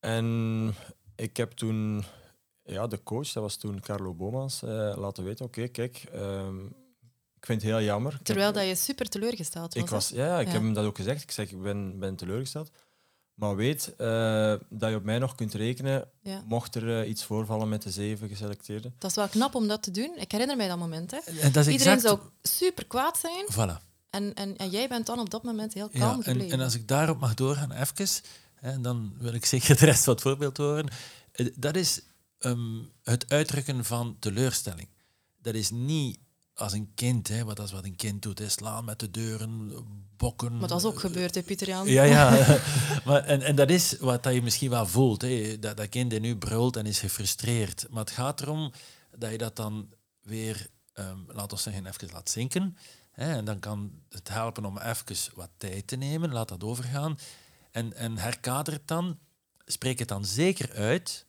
En 0.00 0.74
ik 1.16 1.36
heb 1.36 1.50
toen 1.50 2.04
ja, 2.62 2.86
de 2.86 3.02
coach, 3.02 3.32
dat 3.32 3.42
was 3.42 3.56
toen 3.56 3.80
Carlo 3.80 4.14
Bomans, 4.14 4.62
eh, 4.62 4.94
laten 4.96 5.24
weten, 5.24 5.44
oké, 5.44 5.68
kijk, 5.68 6.04
ehm, 6.12 6.56
ik 7.46 7.52
vind 7.52 7.62
het 7.62 7.70
heel 7.80 7.82
jammer. 7.88 8.12
Heb- 8.12 8.24
Terwijl 8.24 8.52
dat 8.52 8.66
je 8.66 8.74
super 8.74 9.08
teleurgesteld 9.08 9.74
was. 9.74 9.82
ik 9.82 9.88
was, 9.88 10.08
ja, 10.08 10.26
ja, 10.26 10.40
ik 10.40 10.46
Ja. 10.46 10.52
heb 10.52 10.62
hem 10.62 10.72
dat 10.74 10.84
ook 10.84 10.96
gezegd. 10.96 11.22
Ik 11.22 11.30
zeg, 11.30 11.50
ik 11.50 11.62
ben, 11.62 11.98
ben 11.98 12.16
teleurgesteld. 12.16 12.70
Maar 13.34 13.56
weet 13.56 13.94
eh, 13.96 14.54
dat 14.70 14.90
je 14.90 14.96
op 14.96 15.02
mij 15.04 15.18
nog 15.18 15.34
kunt 15.34 15.54
rekenen, 15.54 16.08
Ja. 16.22 16.42
mocht 16.46 16.74
er 16.74 17.00
eh, 17.00 17.08
iets 17.08 17.24
voorvallen 17.24 17.68
met 17.68 17.82
de 17.82 17.90
zeven 17.90 18.28
geselecteerden. 18.28 18.94
Dat 18.98 19.10
is 19.10 19.16
wel 19.16 19.28
knap 19.28 19.54
om 19.54 19.68
dat 19.68 19.82
te 19.82 19.90
doen. 19.90 20.12
Ik 20.16 20.32
herinner 20.32 20.56
mij 20.56 20.68
dat 20.68 20.78
moment. 20.78 21.10
Hè. 21.10 21.16
En 21.40 21.52
dat 21.52 21.66
is 21.66 21.72
Iedereen 21.72 21.92
exact... 21.94 22.00
zou 22.02 22.20
super 22.42 22.86
kwaad 22.86 23.18
zijn 23.18 23.46
Voilà. 23.52 23.82
en, 24.10 24.34
en, 24.34 24.56
en 24.56 24.70
jij 24.70 24.88
bent 24.88 25.06
dan 25.06 25.18
op 25.18 25.30
dat 25.30 25.42
moment 25.42 25.74
heel 25.74 25.88
kalm 25.88 26.02
Ja, 26.02 26.14
en, 26.16 26.22
gebleven. 26.22 26.58
en 26.58 26.64
als 26.64 26.74
ik 26.74 26.88
daarop 26.88 27.20
mag 27.20 27.34
doorgaan, 27.34 27.72
even, 27.72 28.08
hè, 28.54 28.70
en 28.70 28.82
dan 28.82 29.14
wil 29.18 29.32
ik 29.34 29.44
zeker 29.44 29.76
de 29.78 29.84
rest 29.84 30.04
wat 30.04 30.20
voorbeeld 30.20 30.56
horen. 30.56 30.88
Eh, 31.32 31.46
Dat 31.56 31.76
is 31.76 32.00
ehm, 32.38 32.78
het 33.02 33.28
uitdrukken 33.28 33.84
van 33.84 34.16
teleurstelling. 34.18 34.88
Dat 35.42 35.54
is 35.54 35.70
niet 35.70 36.18
als 36.56 36.72
een 36.72 36.90
kind, 36.94 37.28
hè, 37.28 37.44
wat 37.44 37.56
dat 37.56 37.66
is 37.66 37.72
wat 37.72 37.84
een 37.84 37.96
kind 37.96 38.22
doet, 38.22 38.38
hè, 38.38 38.48
slaan 38.48 38.84
met 38.84 38.98
de 38.98 39.10
deuren, 39.10 39.72
bokken. 40.16 40.58
Maar 40.58 40.68
dat 40.68 40.78
is 40.78 40.84
ook 40.84 41.00
gebeurd, 41.00 41.34
hè, 41.34 41.42
Pieter 41.42 41.66
Jan? 41.66 41.86
Ja, 41.88 42.02
ja. 42.02 42.30
maar, 43.06 43.24
en, 43.24 43.42
en 43.42 43.56
dat 43.56 43.70
is 43.70 43.96
wat 43.98 44.22
dat 44.22 44.34
je 44.34 44.42
misschien 44.42 44.70
wel 44.70 44.86
voelt. 44.86 45.22
Hè. 45.22 45.58
Dat, 45.58 45.76
dat 45.76 45.88
kind 45.88 46.12
in 46.12 46.22
nu 46.22 46.36
brult 46.36 46.76
en 46.76 46.86
is 46.86 46.98
gefrustreerd. 46.98 47.86
Maar 47.90 48.04
het 48.04 48.10
gaat 48.10 48.40
erom 48.40 48.72
dat 49.16 49.30
je 49.30 49.38
dat 49.38 49.56
dan 49.56 49.88
weer, 50.22 50.66
ehm 50.92 51.18
laten 51.26 51.56
we 51.56 51.62
zeggen, 51.62 51.86
even 51.86 52.08
laat 52.12 52.30
zinken. 52.30 52.76
Hè. 53.10 53.34
En 53.34 53.44
dan 53.44 53.58
kan 53.58 53.92
het 54.08 54.28
helpen 54.28 54.64
om 54.64 54.78
even 54.78 55.16
wat 55.34 55.50
tijd 55.56 55.86
te 55.86 55.96
nemen. 55.96 56.32
Laat 56.32 56.48
dat 56.48 56.64
overgaan. 56.64 57.18
En, 57.70 57.94
en 57.94 58.18
herkader 58.18 58.72
het 58.72 58.88
dan. 58.88 59.18
Spreek 59.64 59.98
het 59.98 60.08
dan 60.08 60.24
zeker 60.24 60.72
uit 60.72 61.25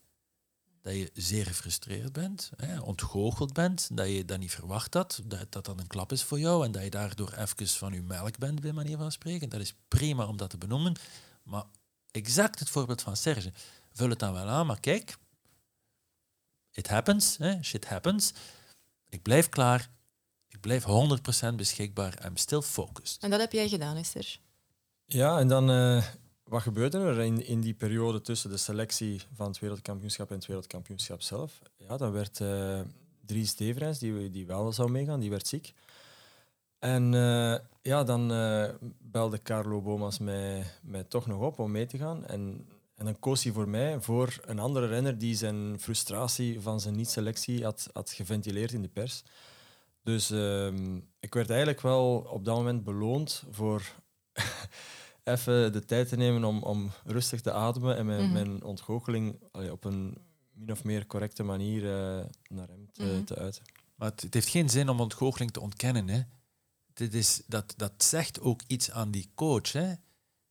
dat 0.88 0.96
je 0.96 1.12
zeer 1.14 1.46
gefrustreerd 1.46 2.14
bent, 2.14 2.52
hè, 2.56 2.80
ontgoocheld 2.80 3.54
bent, 3.54 3.90
dat 3.92 4.08
je 4.08 4.26
dat 4.26 4.40
niet 4.40 4.52
verwacht 4.52 4.94
had, 4.94 5.22
dat 5.26 5.52
dat 5.52 5.66
dan 5.66 5.80
een 5.80 5.88
klap 5.88 6.12
is 6.12 6.24
voor 6.24 6.40
jou 6.40 6.66
en 6.66 6.72
dat 6.72 6.84
je 6.84 6.90
daardoor 6.90 7.34
even 7.34 7.68
van 7.68 7.94
je 7.94 8.02
melk 8.02 8.38
bent, 8.38 8.62
bij 8.62 8.72
manier 8.72 8.98
van 8.98 9.12
spreken. 9.12 9.50
Dat 9.50 9.60
is 9.60 9.76
prima 9.88 10.28
om 10.28 10.38
dat 10.38 10.50
te 10.50 10.58
benoemen. 10.58 10.96
Maar 11.44 11.64
exact 12.12 12.60
het 12.60 12.70
voorbeeld 12.70 13.02
van 13.02 13.18
Serge. 13.18 13.54
Vul 13.92 14.10
het 14.10 14.20
dan 14.20 14.34
wel 14.34 14.48
aan, 14.48 14.66
maar 14.66 14.80
kijk, 14.80 15.18
it 16.72 16.88
happens, 16.88 17.38
hè, 17.38 17.64
shit 17.64 17.86
happens. 17.86 18.34
Ik 19.10 19.22
blijf 19.22 19.50
klaar, 19.50 19.90
ik 20.48 20.60
blijf 20.60 20.84
100% 20.84 21.56
beschikbaar, 21.56 22.26
I'm 22.26 22.38
still 22.38 22.62
focused. 22.62 23.24
En 23.24 23.30
dat 23.30 23.40
heb 23.40 23.52
jij 23.52 23.70
gedaan, 23.70 23.96
hè, 23.96 24.04
Serge? 24.04 24.38
Ja, 25.06 25.40
en 25.40 25.48
dan, 25.48 25.70
eh, 25.70 26.06
wat 26.48 26.62
gebeurde 26.62 26.98
er 26.98 27.20
in, 27.20 27.46
in 27.46 27.62
die 27.62 27.74
periode 27.74 28.22
tussen 28.22 28.50
de 28.50 28.58
selectie 28.58 29.22
van 29.34 29.48
het 29.48 29.60
wereldkampioenschap 29.60 30.30
en 30.30 30.36
het 30.36 30.46
wereldkampioenschap 30.46 31.22
zelf? 31.22 31.62
Ja, 31.78 31.98
dan 31.98 32.12
werd 32.12 32.42
eh 32.42 32.80
Dries 33.28 33.56
Devrens, 33.56 34.00
die, 34.00 34.30
die 34.30 34.46
wel 34.46 34.74
zou 34.74 34.92
meegaan, 34.92 35.20
die 35.20 35.30
werd 35.30 35.48
ziek. 35.48 35.74
En 36.80 37.14
eh, 37.14 37.56
ja, 37.82 38.04
dan 38.04 38.32
eh, 38.32 38.70
belde 39.00 39.42
Carlo 39.42 39.82
Bomas 39.82 40.20
mij, 40.20 40.64
mij 40.82 41.04
toch 41.04 41.28
nog 41.28 41.42
op 41.42 41.60
om 41.60 41.72
mee 41.72 41.86
te 41.86 41.98
gaan. 41.98 42.26
En, 42.26 42.68
en 42.96 43.06
dan 43.06 43.20
koos 43.20 43.44
hij 43.44 43.54
voor 43.54 43.70
mij 43.70 44.02
voor 44.02 44.40
een 44.46 44.60
andere 44.60 44.88
renner 44.88 45.18
die 45.18 45.36
zijn 45.36 45.80
frustratie 45.80 46.62
van 46.62 46.80
zijn 46.80 46.96
niet-selectie 46.96 47.64
had, 47.64 47.90
had 47.94 48.12
geventileerd 48.12 48.72
in 48.72 48.82
de 48.82 48.88
pers. 48.88 49.24
Dus 50.04 50.32
ehm, 50.32 51.00
ik 51.20 51.34
werd 51.34 51.50
eigenlijk 51.50 51.82
wel 51.82 52.28
op 52.30 52.46
dat 52.46 52.56
moment 52.56 52.84
beloond 52.84 53.44
voor 53.52 53.82
even 55.28 55.72
de 55.74 55.86
tijd 55.86 56.10
te 56.10 56.16
nemen 56.16 56.44
om, 56.44 56.64
om 56.64 56.92
rustig 57.06 57.42
te 57.42 57.52
ademen 57.52 57.98
en 57.98 58.06
mijn, 58.06 58.24
Mhm. 58.24 58.32
mijn 58.34 58.64
ontgoocheling 58.64 59.40
allee, 59.52 59.72
op 59.72 59.84
een 59.84 60.18
min 60.54 60.72
of 60.72 60.84
meer 60.84 61.06
correcte 61.08 61.44
manier 61.44 61.84
eh, 61.84 62.26
naar 62.48 62.68
hem 62.68 62.90
te, 62.92 63.04
Mhm. 63.04 63.24
te 63.24 63.36
uiten. 63.36 63.64
Maar 63.96 64.10
het, 64.10 64.22
het 64.22 64.34
heeft 64.34 64.48
geen 64.50 64.70
zin 64.70 64.90
om 64.90 65.00
ontgoocheling 65.00 65.52
te 65.52 65.60
ontkennen. 65.62 66.08
Hè. 66.10 66.22
Dit 66.94 67.14
is, 67.14 67.42
dat, 67.48 67.74
dat 67.78 67.92
zegt 67.98 68.40
ook 68.42 68.62
iets 68.68 68.92
aan 68.92 69.12
die 69.12 69.30
coach. 69.36 69.72
Hè. 69.72 69.94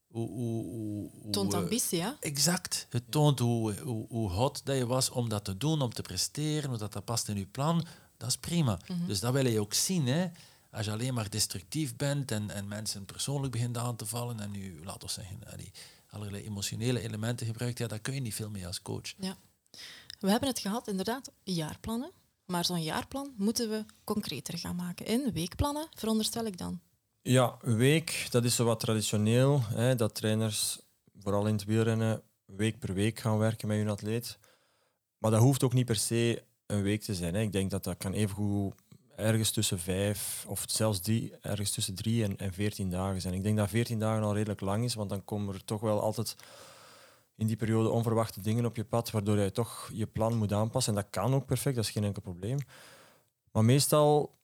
Hoe, 0.07 0.27
hoe, 0.29 0.63
hoe, 0.65 1.09
hoe, 1.21 1.31
Toont 1.31 1.53
eh, 1.53 1.59
ambitie, 1.59 1.97
ja? 1.97 2.17
Exact. 2.19 2.87
Het 2.89 3.11
toont 3.11 3.39
hoe, 3.39 3.79
hoe, 3.79 4.05
hoe 4.09 4.29
hot 4.29 4.61
dat 4.65 4.77
je 4.77 4.85
was 4.85 5.09
om 5.09 5.29
dat 5.29 5.43
te 5.45 5.57
doen, 5.57 5.81
om 5.81 5.93
te 5.93 6.01
presteren, 6.01 6.69
hoe 6.69 6.77
dat, 6.77 6.93
dat 6.93 7.05
past 7.05 7.27
in 7.27 7.37
je 7.37 7.45
plan. 7.47 7.85
Dat 8.17 8.29
is 8.29 8.37
prima. 8.37 8.79
Mhm. 8.87 9.05
Dus 9.07 9.19
dat 9.19 9.33
wil 9.33 9.47
je 9.47 9.59
ook 9.59 9.73
zien. 9.73 10.07
Hè. 10.07 10.27
Als 10.71 10.85
je 10.85 10.91
alleen 10.91 11.13
maar 11.13 11.29
destructief 11.29 11.95
bent 11.95 12.31
en, 12.31 12.49
en 12.49 12.67
mensen 12.67 13.05
persoonlijk 13.05 13.51
begint 13.51 13.77
aan 13.77 13.95
te 13.95 14.05
vallen 14.05 14.39
en 14.39 14.51
nu, 14.51 14.83
laten 14.83 15.07
we 15.07 15.13
zeggen, 15.13 15.39
allee, 15.51 15.71
allerlei 16.09 16.43
emotionele 16.43 16.99
elementen 16.99 17.45
gebruikt, 17.45 17.77
ja, 17.77 17.87
daar 17.87 17.99
kun 17.99 18.13
je 18.13 18.19
niet 18.19 18.35
veel 18.35 18.49
mee 18.49 18.67
als 18.67 18.81
coach. 18.81 19.13
We 20.19 20.29
hebben 20.29 20.49
het 20.49 20.59
gehad, 20.59 20.87
inderdaad, 20.87 21.31
jaarplannen. 21.43 22.11
Maar 22.45 22.65
zo'n 22.65 22.83
jaarplan 22.83 23.33
moeten 23.37 23.69
we 23.69 23.85
concreter 24.03 24.57
gaan 24.57 24.75
maken. 24.75 25.05
In 25.05 25.31
weekplannen, 25.33 25.87
veronderstel 25.93 26.45
ik 26.45 26.57
dan. 26.57 26.79
Ja, 27.21 27.57
een 27.61 27.75
week, 27.75 28.27
dat 28.29 28.43
is 28.43 28.55
zo 28.55 28.65
wat 28.65 28.79
traditioneel. 28.79 29.61
Hè, 29.63 29.95
dat 29.95 30.15
trainers, 30.15 30.79
vooral 31.19 31.47
in 31.47 31.53
het 31.53 31.63
wielrennen, 31.63 32.21
week 32.45 32.79
per 32.79 32.93
week 32.93 33.19
gaan 33.19 33.37
werken 33.37 33.67
met 33.67 33.77
hun 33.77 33.89
atleet. 33.89 34.37
Maar 35.17 35.31
dat 35.31 35.41
hoeft 35.41 35.63
ook 35.63 35.73
niet 35.73 35.85
per 35.85 35.95
se 35.95 36.43
een 36.65 36.81
week 36.81 37.01
te 37.01 37.15
zijn. 37.15 37.33
Hè. 37.33 37.41
Ik 37.41 37.51
denk 37.51 37.71
dat 37.71 37.83
dat 37.83 37.97
kan 37.97 38.13
evengoed 38.13 38.73
ergens 39.17 39.51
tussen 39.51 39.79
vijf 39.79 40.45
of 40.47 40.63
zelfs 40.67 40.99
drie, 40.99 41.33
ergens 41.41 41.71
tussen 41.71 41.95
drie 41.95 42.23
en, 42.23 42.37
en 42.37 42.53
veertien 42.53 42.89
dagen 42.89 43.21
zijn. 43.21 43.33
Ik 43.33 43.43
denk 43.43 43.57
dat 43.57 43.69
veertien 43.69 43.99
dagen 43.99 44.23
al 44.23 44.33
redelijk 44.33 44.61
lang 44.61 44.83
is, 44.83 44.93
want 44.93 45.09
dan 45.09 45.23
komen 45.23 45.53
er 45.53 45.65
toch 45.65 45.81
wel 45.81 46.01
altijd 46.01 46.35
in 47.35 47.47
die 47.47 47.55
periode 47.55 47.89
onverwachte 47.89 48.41
dingen 48.41 48.65
op 48.65 48.75
je 48.75 48.85
pad, 48.85 49.11
waardoor 49.11 49.39
je 49.39 49.51
toch 49.51 49.89
je 49.93 50.07
plan 50.07 50.37
moet 50.37 50.53
aanpassen. 50.53 50.95
En 50.95 51.01
dat 51.01 51.09
kan 51.09 51.33
ook 51.33 51.45
perfect, 51.45 51.75
dat 51.75 51.85
is 51.85 51.91
geen 51.91 52.03
enkel 52.03 52.21
probleem. 52.21 52.57
Maar 53.51 53.65
meestal 53.65 54.37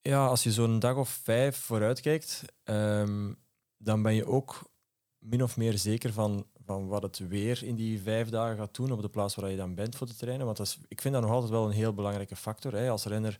ja, 0.00 0.26
als 0.26 0.42
je 0.42 0.52
zo'n 0.52 0.78
dag 0.78 0.96
of 0.96 1.08
vijf 1.08 1.56
vooruit 1.56 2.00
kijkt, 2.00 2.42
ehm, 2.64 3.32
dan 3.76 4.02
ben 4.02 4.14
je 4.14 4.26
ook 4.26 4.70
min 5.18 5.42
of 5.42 5.56
meer 5.56 5.78
zeker 5.78 6.12
van, 6.12 6.46
van 6.64 6.86
wat 6.86 7.02
het 7.02 7.18
weer 7.18 7.64
in 7.64 7.74
die 7.74 8.00
vijf 8.00 8.28
dagen 8.28 8.56
gaat 8.56 8.74
doen 8.74 8.92
op 8.92 9.02
de 9.02 9.08
plaats 9.08 9.34
waar 9.34 9.50
je 9.50 9.56
dan 9.56 9.74
bent 9.74 9.96
voor 9.96 10.06
te 10.06 10.16
trainen. 10.16 10.46
Want 10.46 10.58
dat 10.58 10.66
is, 10.66 10.78
ik 10.88 11.00
vind 11.00 11.14
dat 11.14 11.22
nog 11.22 11.32
altijd 11.32 11.50
wel 11.50 11.64
een 11.64 11.72
heel 11.72 11.94
belangrijke 11.94 12.36
factor. 12.36 12.72
Hè. 12.72 12.90
Als 12.90 13.04
renner 13.04 13.38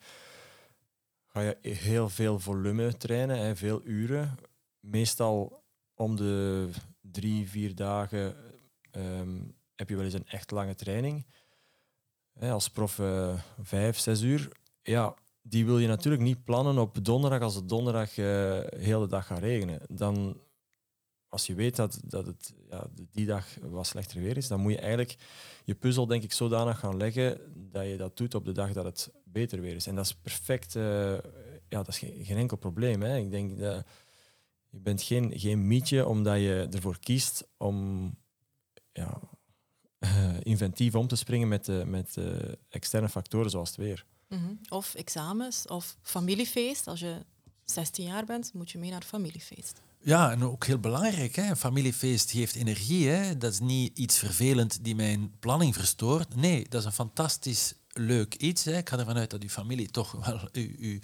ga 1.37 1.43
je 1.43 1.75
heel 1.75 2.09
veel 2.09 2.39
volume 2.39 2.97
trainen, 2.97 3.39
hè, 3.39 3.57
veel 3.57 3.81
uren. 3.85 4.39
Meestal 4.81 5.63
om 5.95 6.17
de 6.17 6.69
drie, 7.01 7.49
vier 7.49 7.75
dagen 7.75 8.37
ehm, 8.91 9.41
heb 9.75 9.89
je 9.89 9.97
wel 9.97 10.05
eens 10.05 10.15
een 10.15 10.27
echt 10.27 10.51
lange 10.51 10.75
training. 10.75 11.27
Hè, 12.33 12.51
als 12.51 12.69
prof 12.69 12.99
eh, 12.99 13.41
vijf, 13.61 13.99
zes 13.99 14.23
uur. 14.23 14.49
Ja, 14.83 15.15
die 15.43 15.65
wil 15.65 15.79
je 15.79 15.87
natuurlijk 15.87 16.23
niet 16.23 16.45
plannen 16.45 16.79
op 16.79 17.05
donderdag 17.05 17.41
als 17.41 17.55
het 17.55 17.69
donderdag 17.69 18.09
eh 18.09 18.17
de 18.17 18.77
hele 18.79 19.07
dag 19.07 19.27
gaat 19.27 19.39
regenen. 19.39 19.81
Dan, 19.89 20.41
als 21.29 21.47
je 21.47 21.55
weet 21.55 21.77
dat, 21.77 22.01
dat 22.05 22.27
het 22.27 22.55
ja, 22.71 22.87
die 23.13 23.27
dag 23.27 23.47
wat 23.63 23.87
slechter 23.87 24.21
weer 24.21 24.37
is, 24.37 24.49
dan 24.49 24.61
moet 24.61 24.73
je 24.73 24.79
eigenlijk 24.79 25.17
je 25.65 25.75
puzzel 25.75 26.07
denk 26.07 26.23
ik 26.23 26.33
zodanig 26.33 26.79
gaan 26.79 26.97
leggen 26.97 27.41
dat 27.73 27.87
je 27.87 27.97
dat 27.97 28.17
doet 28.17 28.35
op 28.35 28.45
de 28.45 28.53
dag 28.53 28.73
dat 28.73 28.85
het 28.85 29.11
beter 29.41 29.61
weer 29.61 29.75
is. 29.75 29.87
En 29.87 29.95
dat 29.95 30.05
is 30.05 30.15
perfect, 30.15 30.77
eh, 30.77 31.13
ja, 31.69 31.83
dat 31.83 31.89
is 31.89 31.99
geen, 31.99 32.25
geen 32.25 32.37
enkel 32.37 32.57
probleem. 32.57 33.03
Hè. 33.03 33.17
Ik 33.17 33.31
denk 33.31 33.59
dat 33.59 33.85
je 34.71 34.79
bent 34.79 35.03
geen, 35.03 35.33
geen 35.39 35.67
mietje 35.67 36.07
omdat 36.07 36.37
je 36.37 36.69
ervoor 36.71 36.99
kiest 36.99 37.47
om 37.57 38.11
ja, 38.93 39.21
inventief 40.53 40.95
om 40.95 41.07
te 41.07 41.17
springen 41.17 41.49
met, 41.49 41.69
eh, 41.69 41.85
met 41.85 42.17
eh, 42.17 42.53
externe 42.69 43.09
factoren 43.09 43.51
zoals 43.51 43.69
het 43.69 43.79
weer. 43.79 44.05
Mhm. 44.29 44.53
Of 44.69 44.95
examens, 44.95 45.67
of 45.67 45.97
familiefeest. 46.03 46.87
Als 46.87 47.01
je 47.01 47.25
16 47.65 48.05
jaar 48.05 48.25
bent, 48.25 48.53
moet 48.53 48.71
je 48.71 48.79
mee 48.79 48.91
naar 48.91 49.01
het 49.01 49.09
familiefeest. 49.09 49.81
Ja, 50.01 50.31
en 50.31 50.43
ook 50.43 50.67
heel 50.67 50.79
belangrijk, 50.79 51.35
hè? 51.35 51.49
een 51.49 51.57
familiefeest 51.57 52.31
geeft 52.31 52.55
energie. 52.55 53.09
Hè? 53.09 53.37
Dat 53.37 53.53
is 53.53 53.61
niet 53.61 53.99
iets 53.99 54.19
vervelend 54.19 54.85
die 54.85 54.95
mijn 54.95 55.39
planning 55.39 55.75
verstoort. 55.75 56.35
Nee, 56.35 56.69
dat 56.69 56.81
is 56.81 56.87
een 56.87 56.93
fantastisch 56.93 57.75
leuk 57.99 58.35
iets. 58.35 58.65
Hè? 58.65 58.77
Ik 58.77 58.89
ga 58.89 58.99
ervan 58.99 59.17
uit 59.17 59.31
dat 59.31 59.43
uw 59.43 59.49
familie 59.49 59.91
toch 59.91 60.13
wel 60.13 60.49
uw, 60.53 60.71
uw, 60.79 60.99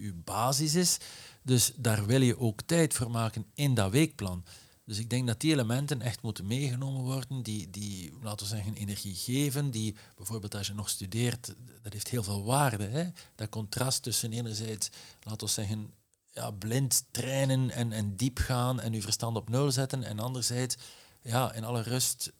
uw, 0.00 0.12
basis 0.24 0.74
is. 0.74 0.98
Dus 1.42 1.72
daar 1.76 2.06
wil 2.06 2.20
je 2.20 2.38
ook 2.38 2.62
tijd 2.62 2.94
voor 2.94 3.10
maken 3.10 3.46
in 3.54 3.74
dat 3.74 3.90
weekplan. 3.90 4.44
Dus 4.84 4.98
ik 4.98 5.10
denk 5.10 5.26
dat 5.26 5.40
die 5.40 5.52
elementen 5.52 6.00
echt 6.00 6.22
moeten 6.22 6.46
meegenomen 6.46 7.02
worden, 7.02 7.42
die, 7.42 7.70
die 7.70 8.12
laten 8.22 8.46
we 8.46 8.54
zeggen, 8.54 8.74
energie 8.74 9.14
geven, 9.14 9.70
die 9.70 9.96
bijvoorbeeld 10.16 10.54
als 10.54 10.66
je 10.66 10.74
nog 10.74 10.88
studeert, 10.88 11.54
dat 11.82 11.92
heeft 11.92 12.08
heel 12.08 12.22
veel 12.22 12.44
waarde. 12.44 12.84
Hè? 12.84 13.08
Dat 13.34 13.48
contrast 13.48 14.02
tussen 14.02 14.32
enerzijds, 14.32 14.90
laten 15.22 15.46
we 15.46 15.52
zeggen, 15.52 15.90
ja, 16.30 16.50
blind 16.50 17.04
trainen 17.10 17.70
en, 17.70 17.92
en 17.92 18.16
diep 18.16 18.38
gaan 18.38 18.80
en 18.80 18.92
uw 18.92 19.00
verstand 19.00 19.36
op 19.36 19.48
nul 19.48 19.70
zetten. 19.70 20.02
En 20.02 20.18
anderzijds 20.18 20.76
ja, 21.22 21.52
in 21.52 21.64
alle 21.64 21.82
rust 21.82 22.32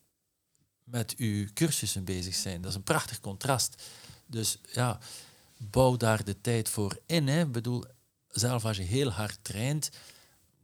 met 0.84 1.14
uw 1.16 1.46
cursussen 1.54 2.04
bezig 2.04 2.34
zijn. 2.34 2.60
Dat 2.60 2.70
is 2.70 2.76
een 2.76 2.82
prachtig 2.82 3.20
contrast. 3.20 3.82
Dus 4.26 4.58
ja, 4.72 4.98
bouw 5.56 5.96
daar 5.96 6.24
de 6.24 6.40
tijd 6.40 6.68
voor 6.68 6.98
in. 7.06 7.28
Hè. 7.28 7.40
Ik 7.40 7.52
bedoel, 7.52 7.84
zelf 8.28 8.64
als 8.64 8.76
je 8.76 8.82
heel 8.82 9.08
hard 9.10 9.38
traint, 9.42 9.90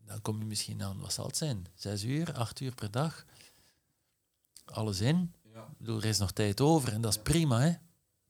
dan 0.07 0.21
kom 0.23 0.39
je 0.39 0.45
misschien 0.45 0.83
aan, 0.83 1.01
wat 1.01 1.13
zal 1.13 1.27
het 1.27 1.37
zijn? 1.37 1.67
Zes 1.75 2.05
uur, 2.05 2.33
acht 2.35 2.61
uur 2.61 2.75
per 2.75 2.91
dag? 2.91 3.25
Alles 4.65 5.01
in. 5.01 5.33
Ik 5.71 5.79
bedoel, 5.79 5.97
er 5.99 6.05
is 6.05 6.19
nog 6.19 6.31
tijd 6.33 6.61
over 6.61 6.93
en 6.93 7.01
dat 7.01 7.13
is 7.17 7.23
prima. 7.23 7.61
Hè. 7.61 7.73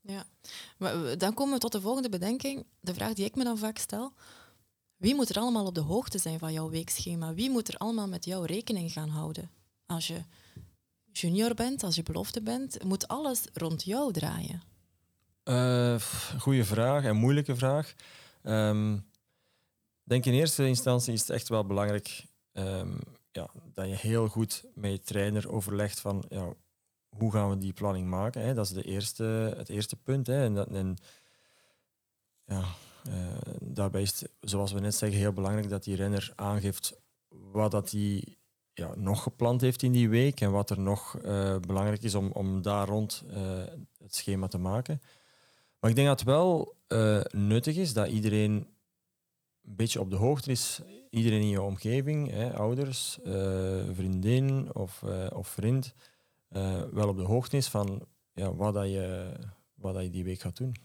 Ja. 0.01 0.25
Maar 0.77 1.01
we- 1.03 1.17
dan 1.17 1.33
komen 1.33 1.53
we 1.53 1.59
tot 1.59 1.71
de 1.71 1.81
volgende 1.81 2.09
bedenking. 2.09 2.65
De 2.79 2.93
vraag 2.93 3.13
die 3.13 3.25
ik 3.25 3.35
me 3.35 3.43
dan 3.43 3.57
vaak 3.57 3.77
stel. 3.77 4.13
Wie 4.97 5.15
moet 5.15 5.29
er 5.29 5.37
allemaal 5.39 5.65
op 5.65 5.75
de 5.75 5.81
hoogte 5.81 6.17
zijn 6.17 6.39
van 6.39 6.53
jouw 6.53 6.69
weekschema? 6.69 7.33
Wie 7.33 7.49
moet 7.49 7.67
er 7.67 7.77
allemaal 7.77 8.07
met 8.07 8.25
jou 8.25 8.45
rekening 8.45 8.91
gaan 8.91 9.09
houden? 9.09 9.51
Als 9.85 10.07
je 10.07 10.21
junior 11.21 11.53
bent, 11.53 11.83
als 11.83 11.95
je 11.95 12.03
belofte 12.03 12.41
bent, 12.41 12.83
moet 12.83 13.07
alles 13.07 13.41
rond 13.53 13.83
jou 13.83 14.13
draaien. 14.13 14.61
Eh, 15.43 15.95
goeie 16.39 16.63
vraag 16.63 17.03
en 17.03 17.15
moeilijke 17.15 17.55
vraag. 17.55 17.93
Ehm, 18.43 18.93
Ik 18.93 20.15
denk 20.15 20.25
in 20.33 20.39
eerste 20.39 20.67
instantie 20.67 21.13
is 21.13 21.19
het 21.19 21.29
echt 21.29 21.49
wel 21.49 21.65
belangrijk 21.65 22.25
ehm, 22.51 22.97
ja, 23.31 23.49
dat 23.73 23.87
je 23.87 23.95
heel 23.95 24.27
goed 24.27 24.63
met 24.73 24.91
je 24.91 25.01
trainer 25.01 25.51
overlegt 25.51 25.99
van 25.99 26.23
ja, 26.29 26.53
hoe 27.09 27.31
gaan 27.31 27.49
we 27.49 27.57
die 27.57 27.73
planning 27.73 28.07
maken. 28.07 28.41
Hè? 28.41 28.53
Dat 28.53 28.65
is 28.65 28.71
de 28.71 28.83
eerste, 28.83 29.23
het 29.57 29.69
eerste 29.69 29.95
punt. 29.95 30.27
Hè? 30.27 30.43
En, 30.43 30.53
dat, 30.53 30.67
en 30.67 30.95
ja, 32.45 32.63
eh, 33.03 33.37
daarbij 33.61 34.01
is 34.01 34.19
het, 34.19 34.31
zoals 34.39 34.71
we 34.71 34.79
net 34.79 34.95
zeggen, 34.95 35.19
heel 35.19 35.33
belangrijk 35.33 35.69
dat 35.69 35.83
die 35.83 35.95
renner 35.95 36.31
aangeeft 36.35 36.99
wat 37.29 37.71
dat 37.71 37.91
hij 37.91 38.37
ja, 38.79 38.93
nog 38.95 39.23
gepland 39.23 39.61
heeft 39.61 39.83
in 39.83 39.91
die 39.91 40.09
week 40.09 40.41
en 40.41 40.51
wat 40.51 40.69
er 40.69 40.79
nog 40.79 41.17
eh, 41.17 41.57
belangrijk 41.59 42.03
is 42.03 42.15
om, 42.15 42.31
om 42.31 42.61
daar 42.61 42.87
rond 42.87 43.23
eh, 43.29 43.63
het 43.97 44.15
schema 44.15 44.47
te 44.47 44.57
maken. 44.57 45.01
Maar 45.79 45.89
ik 45.89 45.95
denk 45.95 46.07
dat 46.07 46.19
het 46.19 46.27
wel 46.27 46.75
eh, 46.87 47.21
nuttig 47.31 47.75
is 47.75 47.93
dat 47.93 48.07
iedereen 48.07 48.51
een 49.61 49.75
beetje 49.75 49.99
op 49.99 50.09
de 50.09 50.15
hoogte 50.15 50.51
is. 50.51 50.81
Iedereen 51.09 51.41
in 51.41 51.49
je 51.49 51.61
omgeving, 51.61 52.29
hè, 52.29 52.53
ouders, 52.53 53.19
vriendin 53.93 54.75
of, 54.75 55.03
of 55.33 55.47
vriend, 55.47 55.93
wel 56.91 57.07
op 57.07 57.17
de 57.17 57.23
hoogte 57.23 57.57
is 57.57 57.67
van 57.67 58.05
ja, 58.33 58.53
wat, 58.55 58.73
dat 58.73 58.85
je, 58.85 59.31
wat 59.73 59.93
dat 59.93 60.03
je 60.03 60.09
die 60.09 60.23
week 60.23 60.39
gaat 60.39 60.57
doen. 60.57 60.75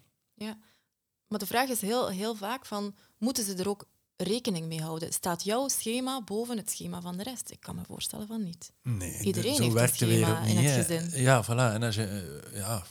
Maar 1.28 1.38
de 1.38 1.46
vraag 1.46 1.68
is 1.68 1.80
heel, 1.80 2.08
heel 2.08 2.34
vaak 2.34 2.66
van, 2.66 2.94
moeten 3.18 3.44
ze 3.44 3.54
er 3.54 3.68
ook 3.68 3.86
rekening 4.16 4.66
mee 4.66 4.80
houden? 4.80 5.12
Staat 5.12 5.44
jouw 5.44 5.68
schema 5.68 6.22
boven 6.22 6.56
het 6.56 6.70
schema 6.70 7.00
van 7.00 7.16
de 7.16 7.22
rest? 7.22 7.50
Ik 7.50 7.60
kan 7.60 7.74
me 7.74 7.82
voorstellen 7.86 8.26
van 8.26 8.42
niet. 8.42 8.72
Nee, 8.82 9.20
Iedereen 9.20 9.54
zo 9.54 9.62
heeft 9.62 10.00
een 10.00 10.08
schema 10.08 10.40
in 10.40 10.56
het 10.56 10.86
gezin. 10.86 11.22
Ja, 11.22 11.44
voilà. 11.44 11.74
En 11.74 11.82
als 11.82 11.94
je, 11.94 12.04
eh, 12.52 12.58
ja, 12.58 12.84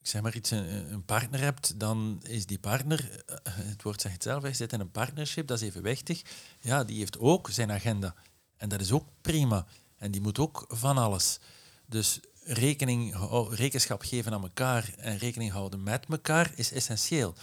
ik 0.00 0.06
zeg 0.06 0.22
maar 0.22 0.36
iets, 0.36 0.50
een, 0.50 0.92
een 0.92 1.04
partner 1.04 1.40
hebt, 1.40 1.80
dan 1.80 2.22
is 2.22 2.46
die 2.46 2.58
partner, 2.58 3.22
eh, 3.26 3.36
het 3.44 3.82
woord 3.82 4.00
zegt 4.00 4.14
het 4.14 4.22
zelf, 4.22 4.42
hij 4.42 4.54
zit 4.54 4.72
in 4.72 4.80
een 4.80 4.90
partnership, 4.90 5.46
dat 5.46 5.60
is 5.60 5.66
evenwichtig. 5.68 6.22
Ja, 6.60 6.84
die 6.84 6.98
heeft 6.98 7.18
ook 7.18 7.50
zijn 7.50 7.72
agenda. 7.72 8.14
En 8.56 8.68
dat 8.68 8.80
is 8.80 8.92
ook 8.92 9.06
prima. 9.20 9.66
En 9.96 10.10
die 10.10 10.20
moet 10.20 10.38
ook 10.38 10.64
van 10.68 10.98
alles. 10.98 11.38
Dus 11.86 12.20
rekening, 12.42 13.16
rekenschap 13.50 14.02
geven 14.02 14.32
aan 14.32 14.42
elkaar 14.42 14.92
en 14.96 15.18
rekening 15.18 15.50
houden 15.50 15.82
met 15.82 16.06
elkaar 16.08 16.52
is 16.54 16.72
essentieel. 16.72 17.34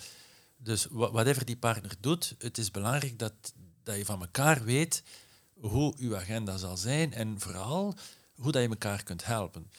Dus 0.66 0.88
whatever 0.90 1.46
die 1.46 1.58
partner 1.58 1.96
doet, 2.00 2.36
het 2.38 2.58
is 2.58 2.72
belangrijk 2.72 3.20
dat, 3.20 3.34
dat 3.84 3.98
je 3.98 4.06
van 4.06 4.22
elkaar 4.22 4.64
weet 4.64 5.04
hoe 5.60 5.94
uw 5.98 6.16
agenda 6.16 6.58
zal 6.58 6.78
zijn 6.78 7.14
en 7.14 7.40
vooral 7.40 7.96
hoe 8.36 8.52
dat 8.52 8.62
je 8.62 8.70
elkaar 8.70 9.04
kunt 9.04 9.26
helpen. 9.26 9.72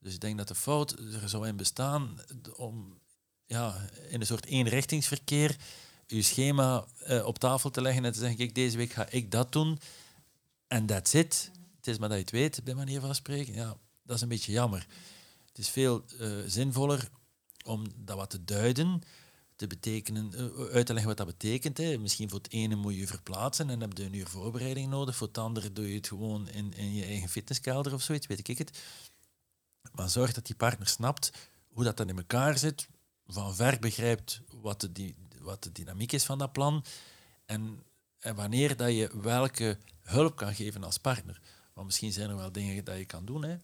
Dus 0.00 0.14
ik 0.14 0.20
denk 0.20 0.38
dat 0.38 0.48
de 0.48 0.54
fout 0.54 0.90
er 1.22 1.28
zou 1.28 1.46
in 1.46 1.56
bestaan 1.56 2.20
om 2.56 2.98
ja, 3.46 3.88
in 4.08 4.20
een 4.20 4.26
soort 4.26 4.46
eenrichtingsverkeer 4.46 5.56
uw 6.08 6.22
schema 6.22 6.84
eh, 6.98 7.26
op 7.26 7.38
tafel 7.38 7.70
te 7.70 7.82
leggen 7.82 8.04
en 8.04 8.12
te 8.12 8.18
zeggen, 8.18 8.36
kijk, 8.36 8.54
deze 8.54 8.76
week 8.76 8.92
ga 8.92 9.06
ik 9.10 9.30
dat 9.30 9.52
doen 9.52 9.78
en 10.66 10.86
that's 10.86 11.14
it. 11.14 11.50
Het 11.76 11.86
is 11.86 11.98
maar 11.98 12.08
dat 12.08 12.18
je 12.18 12.24
het 12.24 12.32
weet, 12.32 12.64
bij 12.64 12.74
manier 12.74 13.00
van 13.00 13.14
spreken. 13.14 13.54
Ja, 13.54 13.76
dat 14.02 14.16
is 14.16 14.22
een 14.22 14.28
beetje 14.28 14.52
jammer. 14.52 14.86
Het 15.46 15.58
is 15.58 15.68
veel 15.68 16.04
eh, 16.18 16.30
zinvoller 16.46 17.08
om 17.64 17.86
dat 17.96 18.16
wat 18.16 18.30
te 18.30 18.44
duiden, 18.44 19.02
te 19.58 19.66
betekenen, 19.66 20.34
eh, 20.34 20.74
uit 20.74 20.86
te 20.86 20.92
leggen 20.92 21.08
wat 21.08 21.26
dat 21.26 21.26
betekent. 21.26 21.78
Hè. 21.78 21.98
Misschien 21.98 22.28
voor 22.28 22.38
het 22.38 22.52
ene 22.52 22.74
moet 22.74 22.94
je 22.94 23.06
verplaatsen 23.06 23.70
en 23.70 23.80
heb 23.80 23.96
je 23.96 24.04
een 24.04 24.14
uur 24.14 24.26
voorbereiding 24.26 24.90
nodig. 24.90 25.16
Voor 25.16 25.26
het 25.26 25.38
andere 25.38 25.72
doe 25.72 25.88
je 25.88 25.96
het 25.96 26.08
gewoon 26.08 26.48
in, 26.48 26.74
in 26.74 26.94
je 26.94 27.04
eigen 27.04 27.28
fitnesskelder 27.28 27.92
of 27.92 28.02
zoiets, 28.02 28.26
weet 28.26 28.48
ik 28.48 28.58
het. 28.58 28.78
Maar 29.92 30.08
zorg 30.08 30.32
dat 30.32 30.46
die 30.46 30.56
partner 30.56 30.88
snapt 30.88 31.30
hoe 31.68 31.84
dat 31.84 31.96
dan 31.96 32.08
in 32.08 32.16
elkaar 32.16 32.58
zit, 32.58 32.88
van 33.26 33.54
ver 33.54 33.78
begrijpt 33.78 34.40
wat 34.50 34.88
de, 34.92 35.14
wat 35.40 35.62
de 35.62 35.72
dynamiek 35.72 36.12
is 36.12 36.24
van 36.24 36.38
dat 36.38 36.52
plan 36.52 36.84
en, 37.46 37.82
en 38.18 38.34
wanneer 38.34 38.76
dat 38.76 38.90
je 38.90 39.10
welke 39.20 39.78
hulp 40.02 40.36
kan 40.36 40.54
geven 40.54 40.84
als 40.84 40.98
partner. 40.98 41.40
Want 41.72 41.86
misschien 41.86 42.12
zijn 42.12 42.30
er 42.30 42.36
wel 42.36 42.52
dingen 42.52 42.84
dat 42.84 42.96
je 42.96 43.04
kan 43.04 43.24
doen, 43.24 43.44
hè. 43.44 43.56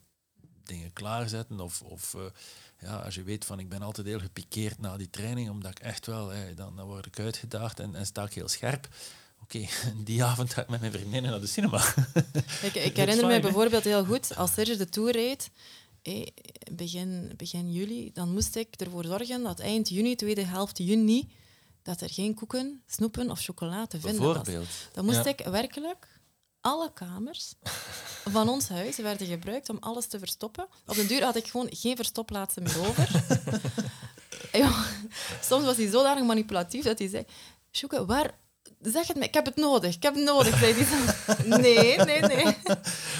dingen 0.65 0.93
klaarzetten 0.93 1.61
of, 1.61 1.83
of 1.83 2.15
eh, 2.15 2.25
ja, 2.85 2.97
als 2.97 3.15
je 3.15 3.23
weet 3.23 3.45
van 3.45 3.59
ik 3.59 3.69
ben 3.69 3.83
altijd 3.83 4.07
heel 4.07 4.19
gepikeerd 4.21 4.79
na 4.79 4.97
die 4.97 5.11
training, 5.11 5.51
omdat 5.51 5.71
ik 5.71 5.79
echt 5.79 6.07
wel, 6.07 6.29
hè, 6.29 6.55
dan, 6.55 6.77
dan 6.77 6.87
word 6.87 7.07
ik 7.07 7.19
uitgedaagd 7.19 7.81
en, 7.81 7.95
en 7.95 8.07
sta 8.07 8.25
ik 8.25 8.33
heel 8.33 8.49
scherp. 8.49 8.89
Oké, 9.43 9.67
die 10.05 10.25
avond 10.25 10.53
ga 10.55 10.63
ik 10.63 10.69
met 10.69 10.81
mijn 10.81 10.93
vriendinnen 10.93 11.31
naar 11.31 11.41
de 11.41 11.47
cinema. 11.47 11.85
Ik, 12.63 12.75
ik 12.75 12.97
herinner 12.97 13.27
me 13.27 13.41
bijvoorbeeld 13.41 13.85
heel 13.85 14.05
goed, 14.05 14.37
als 14.37 14.53
Serge 14.53 14.77
de 14.77 14.89
Tour 14.89 15.13
reed, 15.13 15.51
eh, 16.03 16.27
begin, 16.73 17.33
begin 17.37 17.73
juli, 17.73 18.11
dan 18.15 18.33
moest 18.33 18.57
ik 18.57 18.75
ervoor 18.77 19.05
zorgen 19.05 19.43
dat 19.43 19.61
eind 19.61 19.89
juni, 19.89 20.15
tweede 20.17 20.45
helft 20.45 20.79
juni, 20.79 21.33
dat 21.83 22.01
er 22.01 22.11
geen 22.11 22.35
koeken, 22.35 22.83
snoepen 22.87 23.31
of 23.31 23.41
chocola 23.41 23.87
te 23.87 24.01
vinden 24.01 24.23
was. 24.23 24.47
Dan 24.93 25.05
moest 25.05 25.25
Ja. 25.25 25.31
ik 25.31 25.39
werkelijk 25.39 26.14
alle 26.65 26.93
kamers 26.93 27.55
van 28.31 28.49
ons 28.49 28.69
huis 28.69 28.97
werden 28.97 29.27
gebruikt 29.27 29.69
om 29.69 29.77
alles 29.81 30.07
te 30.07 30.19
verstoppen. 30.19 30.67
Op 30.87 30.95
den 30.95 31.07
duur 31.07 31.23
had 31.25 31.37
ik 31.37 31.47
gewoon 31.47 31.67
geen 31.71 31.97
verstopplaatsen 31.97 32.63
meer 32.63 32.79
over. 32.89 33.09
En 34.53 34.61
ja, 34.65 34.85
soms 35.43 35.65
was 35.65 35.77
hij 35.77 35.89
zodanig 35.91 36.25
manipulatief 36.25 36.85
dat 36.85 36.99
hij 36.99 37.09
zei... 37.09 37.25
Sjoeke, 37.73 38.05
waar... 38.07 38.31
Zeg 38.83 39.07
het 39.07 39.17
me, 39.17 39.25
ik 39.25 39.35
heb 39.35 39.45
het 39.45 39.57
nodig, 39.57 39.95
ik 39.95 40.03
heb 40.03 40.15
het 40.15 40.25
nodig, 40.25 40.59
zei 40.59 40.73
hij 40.77 40.87
dan. 40.91 41.61
Nee, 41.61 41.97
nee, 41.97 42.21
nee. 42.21 42.57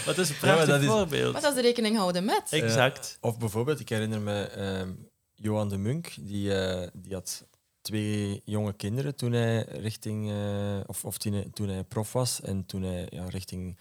Wat 0.05 0.19
is 0.19 0.29
een 0.29 0.35
Ja, 0.41 0.55
maar 0.55 0.65
prachtig 0.65 0.67
dat 0.67 0.81
is- 0.83 0.87
voorbeeld. 0.87 1.33
Maar 1.33 1.41
dat 1.43 1.51
is 1.51 1.57
de 1.57 1.63
rekening 1.63 1.97
houden 1.97 2.25
met. 2.25 2.43
Exact. 2.51 3.19
Of 3.21 3.39
bijvoorbeeld, 3.39 3.81
ik 3.81 3.89
herinner 3.89 4.21
me 4.21 4.43
ehm, 4.47 4.93
Johan 5.35 5.69
de 5.69 5.77
Munk, 5.79 6.13
die, 6.21 6.55
eh, 6.55 6.89
die 6.93 7.15
had 7.15 7.45
twee 7.85 8.43
jonge 8.45 8.73
kinderen 8.73 9.15
toen 9.15 9.33
hij 9.33 9.63
richting, 9.63 10.31
eh, 10.31 10.81
of, 10.87 11.05
of 11.05 11.19
toen, 11.19 11.33
hij, 11.33 11.49
toen 11.53 11.69
hij 11.69 11.85
prof 11.85 12.13
was 12.13 12.41
en 12.41 12.67
toen 12.67 12.83
hij 12.83 13.07
ja, 13.11 13.25
richting 13.29 13.77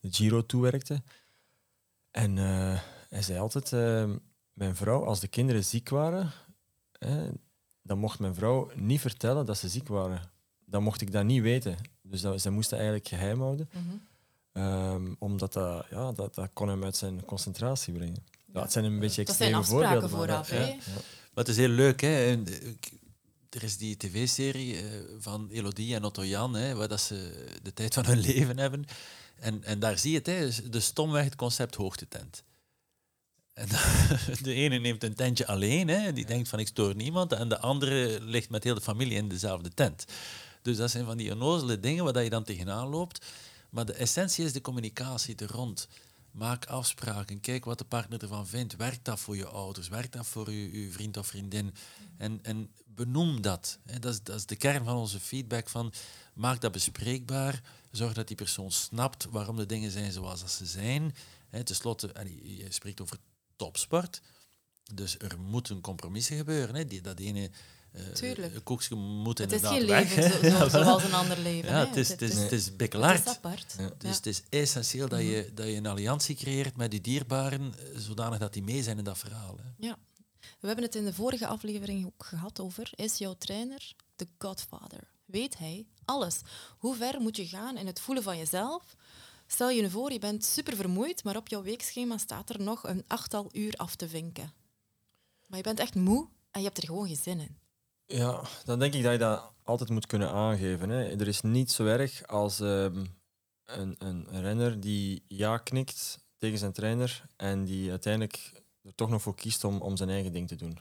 de 0.00 0.08
Giro 0.12 0.46
toewerkte. 0.46 1.02
En 2.10 2.38
eh, 2.38 2.80
hij 3.08 3.22
zei 3.22 3.38
altijd, 3.38 3.72
eh, 3.72 4.10
mijn 4.52 4.76
vrouw, 4.76 5.04
als 5.04 5.20
de 5.20 5.28
kinderen 5.28 5.64
ziek 5.64 5.88
waren, 5.88 6.30
hè, 6.98 7.28
dan 7.82 7.98
mocht 7.98 8.18
mijn 8.18 8.34
vrouw 8.34 8.70
niet 8.74 9.00
vertellen 9.00 9.46
dat 9.46 9.58
ze 9.58 9.68
ziek 9.68 9.88
waren. 9.88 10.30
Dan 10.64 10.82
mocht 10.82 11.00
ik 11.00 11.12
dat 11.12 11.24
niet 11.24 11.42
weten. 11.42 11.76
Dus 12.02 12.20
dat, 12.20 12.40
ze 12.40 12.50
moesten 12.50 12.76
eigenlijk 12.76 13.08
geheim 13.08 13.40
houden. 13.40 13.70
Mhm. 13.72 13.82
Ehm, 14.52 15.14
omdat 15.18 15.52
dat, 15.52 15.86
ja, 15.90 16.12
dat, 16.12 16.34
dat 16.34 16.50
kon 16.52 16.68
hem 16.68 16.84
uit 16.84 16.96
zijn 16.96 17.24
concentratie 17.24 17.92
brengen. 17.92 18.24
Ja, 18.52 18.62
het 18.62 18.72
zijn 18.72 18.84
een 18.84 18.98
beetje 18.98 19.24
Dat 19.24 19.36
zijn 19.36 19.54
extreme 19.54 19.78
afspraken 19.88 20.10
voorbeelden. 20.10 20.46
vooraf. 20.46 20.66
dat- 20.76 20.84
ja. 20.84 20.92
Maar 21.34 21.46
het 21.46 21.48
is 21.48 21.56
heel 21.56 21.68
leuk, 21.68 22.00
hè. 22.00 22.42
Er 23.50 23.62
is 23.62 23.76
die 23.76 23.96
tv-serie 23.96 24.76
eh, 24.76 24.84
van 25.18 25.48
Elodie 25.50 25.94
en 25.94 26.04
Otto 26.04 26.24
Jan, 26.24 26.54
hè, 26.54 26.74
waar 26.74 26.88
dat 26.88 27.00
ze 27.00 27.46
de 27.62 27.72
tijd 27.72 27.94
van 27.94 28.04
hun 28.04 28.20
leven 28.30 28.58
hebben. 28.58 28.84
En, 29.40 29.64
en 29.64 29.78
daar 29.78 29.98
zie 29.98 30.10
je 30.10 30.18
het, 30.18 30.26
hè, 30.26 30.70
de 30.70 30.80
stomweg 30.80 31.24
het 31.24 31.36
concept 31.36 31.74
hoogtetent. 31.74 32.42
En 33.52 33.68
de 34.42 34.52
ene 34.52 34.78
neemt 34.78 35.04
een 35.04 35.14
tentje 35.14 35.46
alleen, 35.46 35.88
hè, 35.88 36.12
die 36.12 36.26
denkt 36.26 36.48
van 36.48 36.58
ik 36.58 36.66
stoor 36.66 36.94
niemand, 36.94 37.32
en 37.32 37.48
de 37.48 37.58
andere 37.58 38.20
ligt 38.20 38.50
met 38.50 38.64
heel 38.64 38.74
de 38.74 38.80
familie 38.80 39.16
in 39.16 39.28
dezelfde 39.28 39.70
tent. 39.74 40.04
Dus 40.62 40.76
dat 40.76 40.90
zijn 40.90 41.04
van 41.04 41.16
die 41.16 41.32
onnozele 41.32 41.80
dingen 41.80 42.04
waar 42.04 42.12
dat 42.12 42.24
je 42.24 42.30
dan 42.30 42.44
tegenaan 42.44 42.88
loopt. 42.88 43.26
Maar 43.70 43.84
de 43.84 43.92
essentie 43.92 44.44
is 44.44 44.52
de 44.52 44.60
communicatie 44.60 45.36
er 45.36 45.50
rond. 45.50 45.88
Maak 46.38 46.66
afspraken, 46.66 47.40
kijk 47.40 47.64
wat 47.64 47.78
de 47.78 47.84
partner 47.84 48.22
ervan 48.22 48.46
vindt. 48.46 48.76
Werkt 48.76 49.04
dat 49.04 49.20
voor 49.20 49.36
je 49.36 49.46
ouders? 49.46 49.88
Werkt 49.88 50.12
dat 50.12 50.26
voor 50.26 50.52
je, 50.52 50.90
vriend 50.90 51.16
of 51.16 51.26
vriendin? 51.26 51.74
En, 52.16 52.38
en 52.42 52.70
benoem 52.86 53.40
dat. 53.40 53.78
Dat, 54.00 54.12
is, 54.12 54.22
dat 54.22 54.36
is 54.36 54.46
de 54.46 54.56
kern 54.56 54.84
van 54.84 54.96
onze 54.96 55.20
feedback. 55.20 55.68
Van, 55.68 55.92
maak 56.34 56.60
dat 56.60 56.72
bespreekbaar. 56.72 57.62
Zorg 57.90 58.12
dat 58.12 58.26
die 58.26 58.36
persoon 58.36 58.70
snapt 58.70 59.24
waarom 59.24 59.56
de 59.56 59.66
dingen 59.66 59.90
zijn 59.90 60.12
zoals 60.12 60.56
ze 60.56 60.66
zijn. 60.66 61.14
Ten 61.50 61.76
slotte, 61.76 62.12
je 62.42 62.66
spreekt 62.68 63.00
over 63.00 63.18
topsport. 63.56 64.20
Dus 64.94 65.18
er 65.18 65.40
moeten 65.40 65.80
compromissen 65.80 66.36
gebeuren. 66.36 66.88
Die, 66.88 67.00
dat 67.00 67.18
ene 67.18 67.50
eh, 67.92 68.02
Tuurlijk. 68.06 68.64
koekje 68.64 68.94
moet 68.94 69.38
Het 69.38 69.52
is 69.52 69.62
inderdaad 69.62 69.78
geen 69.78 69.88
weg. 69.88 70.14
leven 70.16 70.30
hè. 70.30 70.50
zo- 70.50 70.56
zo- 70.58 70.64
Ja, 70.64 70.68
voilà. 70.68 70.70
zoals 70.84 71.02
een 71.04 71.12
ander 71.14 71.38
leven. 71.38 71.70
Ja, 71.70 71.86
het 71.86 71.96
is, 71.96 72.08
het 72.08 72.22
is, 72.22 72.34
het 72.34 72.52
is 72.52 72.66
het 72.66 72.82
is 72.90 73.26
apart. 73.26 73.74
Ja. 73.78 73.88
Dus 73.98 74.10
Ja. 74.10 74.16
het 74.16 74.26
is 74.26 74.42
essentieel 74.48 75.08
dat 75.08 75.20
je, 75.20 75.50
dat 75.54 75.66
je 75.66 75.72
een 75.72 75.86
alliantie 75.86 76.36
creëert 76.36 76.76
met 76.76 76.92
je 76.92 77.00
dierbaren, 77.00 77.74
eh, 77.78 77.98
zodanig 77.98 78.38
dat 78.38 78.52
die 78.52 78.62
mee 78.62 78.82
zijn 78.82 78.98
in 78.98 79.04
dat 79.04 79.18
verhaal. 79.18 79.56
Hè. 79.56 79.86
Ja. 79.86 79.96
We 80.60 80.66
hebben 80.66 80.84
het 80.84 80.94
in 80.94 81.04
de 81.04 81.14
vorige 81.14 81.46
aflevering 81.46 82.06
ook 82.06 82.24
gehad 82.24 82.60
over, 82.60 82.90
is 82.94 83.18
jouw 83.18 83.34
trainer 83.38 83.92
de 84.16 84.26
godfather? 84.38 85.00
Weet 85.24 85.58
hij 85.58 85.86
alles? 86.04 86.40
Hoe 86.78 86.96
ver 86.96 87.20
moet 87.20 87.36
je 87.36 87.46
gaan 87.46 87.76
in 87.76 87.86
het 87.86 88.00
voelen 88.00 88.22
van 88.24 88.38
jezelf? 88.38 88.96
Stel 89.46 89.70
je 89.70 89.82
nu 89.82 89.90
voor, 89.90 90.12
je 90.12 90.18
bent 90.18 90.44
super 90.44 90.76
vermoeid, 90.76 91.24
maar 91.24 91.36
op 91.36 91.48
jouw 91.48 91.62
weekschema 91.62 92.18
staat 92.18 92.50
er 92.50 92.60
nog 92.62 92.88
een 92.88 93.04
achttal 93.06 93.48
uur 93.52 93.74
af 93.76 93.94
te 93.96 94.08
vinken. 94.08 94.52
Maar 95.46 95.56
je 95.58 95.64
bent 95.64 95.78
echt 95.80 95.94
moe 95.94 96.28
en 96.50 96.60
je 96.60 96.66
hebt 96.66 96.78
er 96.78 96.86
gewoon 96.86 97.06
geen 97.06 97.16
zin 97.16 97.40
in. 97.40 97.56
Ja, 98.10 98.42
dan 98.64 98.78
denk 98.78 98.94
ik 98.94 99.02
dat 99.02 99.12
je 99.12 99.18
dat 99.18 99.52
altijd 99.62 99.90
moet 99.90 100.06
kunnen 100.06 100.30
aangeven. 100.30 100.88
Hè. 100.88 101.04
Er 101.04 101.28
is 101.28 101.40
niet 101.40 101.70
zo 101.70 101.86
erg 101.86 102.26
als 102.26 102.60
ehm, 102.60 103.04
een, 103.64 103.96
een 103.98 104.26
renner 104.40 104.80
die 104.80 105.24
ja 105.26 105.58
knikt 105.58 106.18
tegen 106.36 106.58
zijn 106.58 106.72
trainer 106.72 107.24
en 107.36 107.64
die 107.64 107.90
uiteindelijk 107.90 108.62
er 108.82 108.94
toch 108.94 109.10
nog 109.10 109.22
voor 109.22 109.34
kiest 109.34 109.64
om, 109.64 109.80
om 109.80 109.96
zijn 109.96 110.08
eigen 110.08 110.32
ding 110.32 110.48
te 110.48 110.56
doen. 110.56 110.78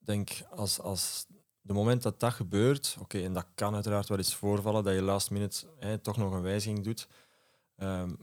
Ik 0.00 0.06
denk 0.06 0.30
als, 0.50 0.80
als 0.80 1.26
de 1.60 1.72
moment 1.72 2.02
dat 2.02 2.20
dat 2.20 2.32
gebeurt, 2.32 2.96
oké, 3.00 3.22
en 3.22 3.32
dat 3.32 3.46
kan 3.54 3.74
uiteraard 3.74 4.08
wel 4.08 4.18
eens 4.18 4.34
voorvallen, 4.34 4.84
dat 4.84 4.94
je 4.94 5.02
last 5.02 5.30
minute 5.30 5.66
toch 6.02 6.16
nog 6.16 6.32
een 6.32 6.42
wijziging 6.42 6.84
doet. 6.84 7.08
Ehm, 7.76 8.14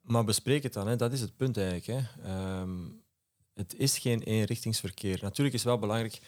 maar 0.00 0.24
bespreek 0.24 0.62
het 0.62 0.72
dan, 0.72 0.86
hè. 0.86 0.96
dat 0.96 1.12
is 1.12 1.20
het 1.20 1.36
punt 1.36 1.56
eigenlijk. 1.56 1.86
Hè. 1.86 2.26
Het 3.54 3.74
is 3.74 3.98
geen 3.98 4.22
eenrichtingsverkeer. 4.22 5.18
Natuurlijk 5.22 5.56
is 5.56 5.62
wel 5.64 5.78
belangrijk 5.78 6.20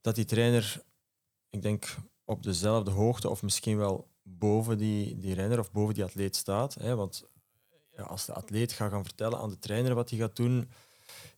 dat 0.00 0.14
die 0.14 0.24
trainer, 0.24 0.82
ik 1.50 1.62
denk, 1.62 1.96
op 2.24 2.42
dezelfde 2.42 2.90
hoogte 2.90 3.28
of 3.28 3.42
misschien 3.42 3.76
wel 3.76 4.08
boven 4.22 4.78
die, 4.78 5.18
die 5.18 5.34
renner 5.34 5.58
of 5.58 5.72
boven 5.72 5.94
die 5.94 6.04
atleet 6.04 6.36
staat. 6.36 6.74
Hè, 6.74 6.96
want 6.96 7.24
ja, 7.96 8.02
als 8.02 8.26
de 8.26 8.32
atleet 8.32 8.72
gaat 8.72 8.90
gaan 8.90 9.04
vertellen 9.04 9.38
aan 9.38 9.48
de 9.48 9.58
trainer 9.58 9.94
wat 9.94 10.10
hij 10.10 10.18
gaat 10.18 10.36
doen, 10.36 10.70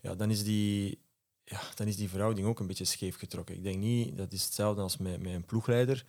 ja, 0.00 0.14
dan, 0.14 0.30
is 0.30 0.44
die, 0.44 1.00
ja, 1.44 1.60
dan 1.74 1.86
is 1.86 1.96
die 1.96 2.08
verhouding 2.08 2.46
ook 2.46 2.60
een 2.60 2.66
beetje 2.66 2.84
scheef 2.84 3.16
getrokken. 3.16 3.54
Ik 3.54 3.62
denk 3.62 3.78
niet, 3.78 4.16
dat 4.16 4.32
is 4.32 4.44
hetzelfde 4.44 4.82
als 4.82 4.96
met, 4.96 5.22
met 5.22 5.32
een 5.32 5.44
ploegleider. 5.44 6.04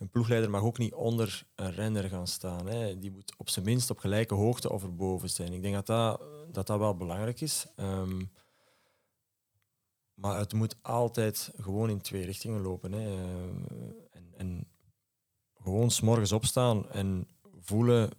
Een 0.00 0.10
ploegleider 0.10 0.50
mag 0.50 0.62
ook 0.62 0.78
niet 0.78 0.94
onder 0.94 1.46
een 1.54 1.72
renner 1.72 2.08
gaan 2.08 2.26
staan. 2.26 2.66
Hè. 2.66 2.98
Die 2.98 3.10
moet 3.10 3.34
op 3.36 3.48
zijn 3.48 3.64
minst 3.64 3.90
op 3.90 3.98
gelijke 3.98 4.34
hoogte 4.34 4.72
of 4.72 4.82
erboven 4.82 5.30
zijn. 5.30 5.52
Ik 5.52 5.62
denk 5.62 5.74
dat 5.74 5.86
dat, 6.52 6.66
dat, 6.66 6.78
wel 6.78 6.96
belangrijk 6.96 7.40
is. 7.40 7.66
Ehm, 7.76 8.24
maar 10.14 10.38
het 10.38 10.52
moet 10.52 10.76
altijd 10.82 11.52
gewoon 11.56 11.90
in 11.90 12.00
twee 12.00 12.24
richtingen 12.24 12.60
lopen. 12.60 12.92
Hè. 12.92 13.10
Ehm, 13.10 13.64
en, 14.10 14.32
en 14.36 14.66
gewoon 15.54 15.90
s'morgens 15.90 16.32
opstaan 16.32 16.90
en 16.90 17.28
voelen 17.60 18.10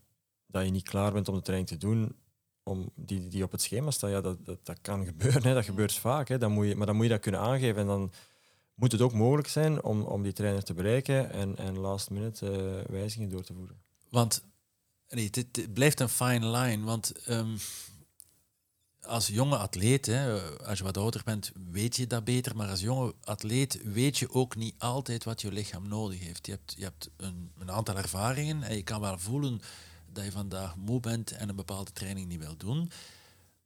dat 0.47 0.65
je 0.65 0.71
niet 0.71 0.89
klaar 0.89 1.11
bent 1.11 1.27
om 1.27 1.35
de 1.35 1.41
training 1.41 1.69
te 1.69 1.77
doen, 1.77 2.15
om 2.63 2.89
die, 2.95 3.27
die 3.27 3.43
op 3.43 3.51
het 3.51 3.61
schema 3.61 3.91
staan. 3.91 4.09
Ja, 4.09 4.21
dat, 4.21 4.45
dat, 4.45 4.65
dat 4.65 4.81
kan 4.81 5.05
gebeuren. 5.05 5.43
Hè. 5.43 5.53
Dat 5.53 5.65
gebeurt 5.65 5.93
vaak. 5.93 6.27
Hè. 6.27 6.37
Dan 6.37 6.51
moet 6.51 6.67
je, 6.67 6.75
maar 6.75 6.85
dan 6.85 6.95
moet 6.95 7.05
je 7.05 7.11
dat 7.11 7.21
kunnen 7.21 7.41
aangeven. 7.41 7.81
En 7.81 7.87
dan 7.87 8.11
moet 8.75 8.91
het 8.91 9.01
ook 9.01 9.13
mogelijk 9.13 9.47
zijn 9.47 9.83
om, 9.83 10.01
om 10.01 10.23
die 10.23 10.33
trainer 10.33 10.63
te 10.63 10.73
bereiken 10.73 11.31
en, 11.31 11.57
en 11.57 11.77
last 11.77 12.09
minute 12.09 12.51
eh, 12.51 12.91
wijzigingen 12.91 13.29
door 13.29 13.43
te 13.43 13.53
voeren. 13.53 13.81
Want 14.09 14.43
nee, 15.09 15.29
dit 15.29 15.73
blijft 15.73 15.99
een 15.99 16.09
fine 16.09 16.47
line. 16.47 16.85
Want 16.85 17.11
ehm, 17.11 17.57
als 19.01 19.27
jonge 19.27 19.57
atleet, 19.57 20.05
hè, 20.05 20.41
als 20.41 20.77
je 20.77 20.83
wat 20.83 20.97
ouder 20.97 21.21
bent, 21.25 21.51
weet 21.71 21.95
je 21.95 22.07
dat 22.07 22.23
beter. 22.23 22.55
Maar 22.55 22.69
als 22.69 22.81
jonge 22.81 23.13
atleet 23.23 23.83
weet 23.83 24.17
je 24.17 24.33
ook 24.33 24.55
niet 24.55 24.75
altijd 24.77 25.23
wat 25.23 25.41
je 25.41 25.51
lichaam 25.51 25.87
nodig 25.87 26.19
heeft. 26.19 26.45
Je 26.45 26.51
hebt, 26.51 26.73
je 26.77 26.83
hebt 26.83 27.09
een, 27.17 27.51
een 27.59 27.71
aantal 27.71 27.97
ervaringen 27.97 28.63
en 28.63 28.75
je 28.75 28.83
kan 28.83 29.01
wel 29.01 29.19
voelen 29.19 29.61
dat 30.13 30.23
je 30.23 30.31
vandaag 30.31 30.75
moe 30.75 30.99
bent 30.99 31.31
en 31.31 31.49
een 31.49 31.55
bepaalde 31.55 31.91
training 31.91 32.27
niet 32.27 32.39
wil 32.39 32.57
doen. 32.57 32.91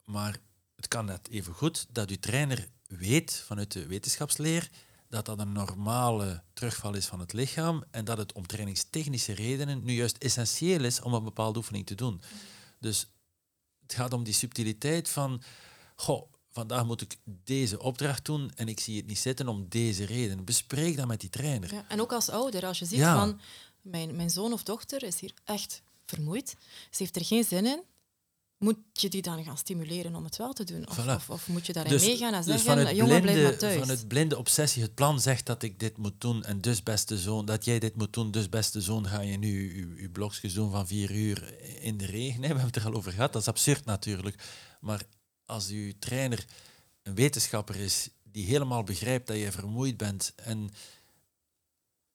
Maar 0.04 0.38
het 0.76 0.88
kan 0.88 1.04
net 1.04 1.28
even 1.28 1.54
goed 1.54 1.86
dat 1.90 2.10
je 2.10 2.18
trainer 2.18 2.68
weet 2.86 3.42
vanuit 3.46 3.72
de 3.72 3.86
wetenschapsleer 3.86 4.70
dat 5.08 5.24
dat 5.26 5.38
een 5.40 5.52
normale 5.52 6.42
terugval 6.52 6.94
is 6.94 7.06
van 7.06 7.20
het 7.20 7.32
lichaam 7.32 7.84
en 7.90 8.04
dat 8.04 8.18
het 8.18 8.32
om 8.32 8.46
trainingstechnische 8.46 9.32
redenen 9.32 9.84
nu 9.84 9.92
juist 9.92 10.16
essentieel 10.16 10.84
is 10.84 11.00
om 11.00 11.14
een 11.14 11.24
bepaalde 11.24 11.58
oefening 11.58 11.86
te 11.86 11.94
doen. 11.94 12.20
Dus 12.80 13.06
het 13.82 13.94
gaat 13.94 14.12
om 14.12 14.24
die 14.24 14.34
subtiliteit 14.34 15.08
van, 15.08 15.42
goh, 15.96 16.32
vandaag 16.50 16.84
moet 16.84 17.00
ik 17.00 17.16
deze 17.24 17.80
opdracht 17.82 18.24
doen 18.24 18.50
en 18.54 18.68
ik 18.68 18.80
zie 18.80 18.96
het 18.96 19.06
niet 19.06 19.18
zitten 19.18 19.48
om 19.48 19.68
deze 19.68 20.04
reden. 20.04 20.44
Bespreek 20.44 20.96
dat 20.96 21.06
met 21.06 21.20
die 21.20 21.30
trainer. 21.30 21.74
Ja, 21.74 21.84
en 21.88 22.00
ook 22.00 22.12
als 22.12 22.28
ouder, 22.28 22.66
als 22.66 22.78
je 22.78 22.84
ziet 22.84 22.98
Ja. 22.98 23.14
van 23.18 23.40
mijn, 23.82 24.16
mijn 24.16 24.30
zoon 24.30 24.52
of 24.52 24.62
dochter 24.62 25.02
is 25.02 25.20
hier 25.20 25.32
echt 25.44 25.82
vermoeid, 26.06 26.48
ze 26.90 27.02
heeft 27.02 27.16
er 27.16 27.24
geen 27.24 27.44
zin 27.44 27.66
in, 27.66 27.82
moet 28.58 28.76
je 28.92 29.08
die 29.08 29.22
dan 29.22 29.44
gaan 29.44 29.56
stimuleren 29.58 30.14
om 30.14 30.24
het 30.24 30.36
wel 30.36 30.52
te 30.52 30.64
doen? 30.64 30.88
Of, 30.88 30.98
Voilà. 31.00 31.14
of, 31.14 31.30
of 31.30 31.48
moet 31.48 31.66
je 31.66 31.72
daarin 31.72 31.92
Dus, 31.92 32.04
meegaan 32.06 32.32
en 32.34 32.42
dus 32.42 32.46
zeggen, 32.46 32.64
vanuit, 32.64 32.96
jongen, 32.96 33.20
blijf 33.20 33.24
maar 33.24 33.32
blinde, 33.42 33.56
thuis. 33.56 33.78
vanuit 33.80 34.08
blinde 34.08 34.36
obsessie, 34.38 34.82
het 34.82 34.94
plan 34.94 35.20
zegt 35.20 35.46
dat 35.46 35.62
ik 35.62 35.78
dit 35.80 35.96
moet 35.96 36.20
doen 36.20 36.44
en 36.44 36.60
dus 36.60 36.82
beste 36.82 37.18
zoon, 37.18 37.44
dat 37.44 37.64
jij 37.64 37.78
dit 37.78 37.96
moet 37.96 38.12
doen, 38.12 38.30
dus 38.30 38.48
beste 38.48 38.80
zoon, 38.80 39.06
ga 39.06 39.20
je 39.20 39.36
nu 39.38 39.76
je, 39.96 40.02
je 40.02 40.10
blokjes 40.10 40.54
doen 40.54 40.70
van 40.70 40.86
vier 40.86 41.10
uur 41.10 41.60
in 41.82 41.96
de 41.96 42.06
regen. 42.06 42.40
Nee, 42.40 42.48
we 42.52 42.56
hebben 42.58 42.64
het 42.66 42.76
er 42.76 42.84
al 42.90 42.94
over 42.94 43.12
gehad, 43.12 43.32
dat 43.32 43.42
is 43.42 43.48
absurd 43.48 43.84
natuurlijk. 43.84 44.42
Maar 44.80 45.02
als 45.44 45.68
uw 45.68 45.92
trainer 45.98 46.44
een 47.02 47.14
wetenschapper 47.14 47.76
is 47.76 48.08
die 48.22 48.46
helemaal 48.46 48.82
begrijpt 48.82 49.26
dat 49.26 49.36
je 49.36 49.52
vermoeid 49.52 49.96
bent 49.96 50.32
en 50.36 50.70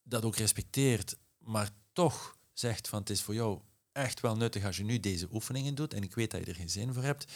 dat 0.04 0.23
ook 0.25 0.36
respecteert, 0.36 1.17
maar 1.38 1.69
toch 1.93 2.38
zegt 2.54 2.88
van 2.88 2.99
het 2.99 3.10
is 3.10 3.21
voor 3.21 3.34
jou 3.34 3.60
echt 3.91 4.19
wel 4.19 4.36
nuttig 4.36 4.65
als 4.65 4.77
je 4.77 4.84
nu 4.84 4.99
deze 4.99 5.27
oefeningen 5.32 5.75
doet 5.75 5.93
en 5.93 6.04
ik 6.04 6.15
weet 6.15 6.32
dat 6.32 6.39
je 6.39 6.45
er 6.45 6.56
geen 6.56 6.69
zin 6.69 6.93
voor 6.93 7.04
hebt, 7.04 7.32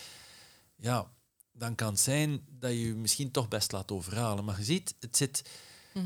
ja, 0.76 1.12
dan 1.54 1.76
kan 1.76 1.88
het 1.90 2.00
zijn 2.00 2.42
dat 2.60 2.72
je 2.72 2.88
je 2.88 2.94
misschien 2.96 3.32
toch 3.32 3.48
best 3.48 3.72
laat 3.72 3.92
overhalen. 3.92 4.46
Maar 4.46 4.58
je 4.58 4.64
ziet, 4.64 4.96
het 5.00 5.18
zit, 5.18 5.50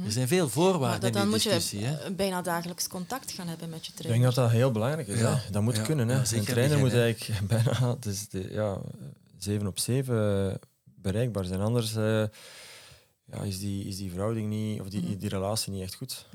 er 0.06 0.12
zijn 0.12 0.28
veel 0.28 0.44
maar 0.44 0.50
voorwaarden 0.54 1.02
dat, 1.02 1.14
dan 1.14 1.22
in 1.22 1.30
moet 1.30 1.42
die 1.44 1.52
discussie. 1.52 1.80
je 1.80 1.86
hè. 1.86 1.96
eh, 1.98 2.16
bijna 2.16 2.42
dagelijks 2.42 2.88
contact 2.88 3.32
gaan 3.32 3.48
hebben 3.48 3.70
met 3.70 3.86
je 3.86 3.92
Ik 3.92 3.98
denk 3.98 4.08
trainer. 4.08 4.34
dat 4.36 4.44
dat 4.44 4.52
heel 4.54 4.72
belangrijk 4.72 5.08
is. 5.08 5.20
Ja. 5.20 5.36
Hè. 5.36 5.52
Dat 5.52 5.62
moet 5.62 5.76
Ja. 5.76 5.84
kunnen. 5.84 6.08
Hè. 6.08 6.16
Ja, 6.16 6.24
een 6.32 6.46
trainer 6.46 6.78
moet 6.80 6.94
eigenlijk 6.94 7.40
bijna 7.48 7.90
het 7.96 8.06
is 8.06 8.30
de, 8.30 8.48
ja, 8.52 8.82
7 9.38 9.68
op 9.68 9.80
7 9.80 10.60
bereikbaar 10.84 11.46
zijn. 11.46 11.60
Anders 11.60 11.96
eh, 11.96 12.24
ja, 13.26 13.42
is, 13.44 13.60
die, 13.60 13.86
is 13.86 13.98
die 13.98 14.10
verhouding 14.10 14.50
niet, 14.50 14.82
of 14.82 14.90
die, 14.90 15.02
Mhm. 15.02 15.18
die 15.18 15.30
relatie 15.30 15.72
niet 15.72 15.82
echt 15.82 15.96
goed. 15.96 16.26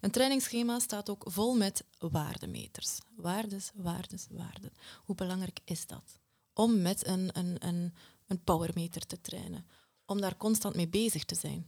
Een 0.00 0.10
trainingsschema 0.10 0.78
staat 0.78 1.10
ook 1.10 1.24
vol 1.26 1.56
met 1.56 1.84
waardemeters. 1.98 2.98
Waardes, 3.16 3.70
waardes, 3.74 4.26
waarden. 4.30 4.72
Hoe 5.04 5.14
belangrijk 5.14 5.60
is 5.64 5.86
dat? 5.86 6.18
Om 6.52 6.82
met 6.82 7.06
een, 7.06 7.30
een, 7.32 7.66
een, 7.66 7.94
een 8.26 8.44
powermeter 8.44 9.06
te 9.06 9.20
trainen. 9.20 9.66
om 10.06 10.20
daar 10.20 10.36
constant 10.36 10.74
mee 10.74 10.88
bezig 10.88 11.24
te 11.24 11.34
zijn? 11.34 11.66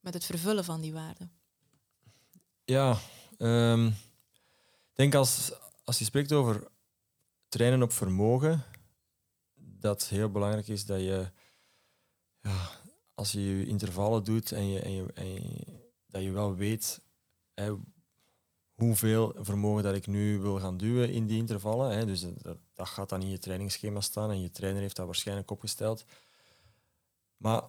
Met 0.00 0.14
het 0.14 0.24
vervullen 0.24 0.64
van 0.64 0.80
die 0.80 0.92
waarden? 0.92 1.32
Ja, 2.64 2.98
ehm, 3.38 3.86
ik 3.86 4.94
denk 4.94 5.14
als, 5.14 5.52
als 5.84 5.98
je 5.98 6.04
spreekt 6.04 6.32
over 6.32 6.68
trainen 7.48 7.82
op 7.82 7.92
vermogen, 7.92 8.64
dat 9.54 10.08
heel 10.08 10.30
belangrijk 10.30 10.68
is 10.68 10.86
dat 10.86 11.00
je, 11.00 11.30
ja, 12.42 12.70
als 13.14 13.32
je 13.32 13.40
je 13.40 13.66
intervallen 13.66 14.24
doet 14.24 14.52
en, 14.52 14.68
je, 14.68 14.80
en, 15.14 15.56
dat 16.06 16.22
je 16.22 16.30
wel 16.30 16.54
weet 16.54 17.00
hè, 17.60 17.72
hoeveel 18.74 19.34
vermogen 19.38 19.82
dat 19.82 19.94
ik 19.94 20.06
nu 20.06 20.38
wil 20.38 20.60
gaan 20.60 20.76
duwen 20.76 21.10
in 21.10 21.26
die 21.26 21.38
intervallen. 21.38 21.96
Hè. 21.98 22.06
Dus 22.06 22.20
dat, 22.20 22.58
dat 22.74 22.88
gaat 22.88 23.08
dan 23.08 23.22
in 23.22 23.30
je 23.30 23.38
trainingsschema 23.38 24.00
staan 24.00 24.30
en 24.30 24.40
je 24.42 24.50
trainer 24.50 24.80
heeft 24.82 24.96
dat 24.96 25.06
waarschijnlijk 25.06 25.50
opgesteld. 25.50 26.04
Maar 27.36 27.62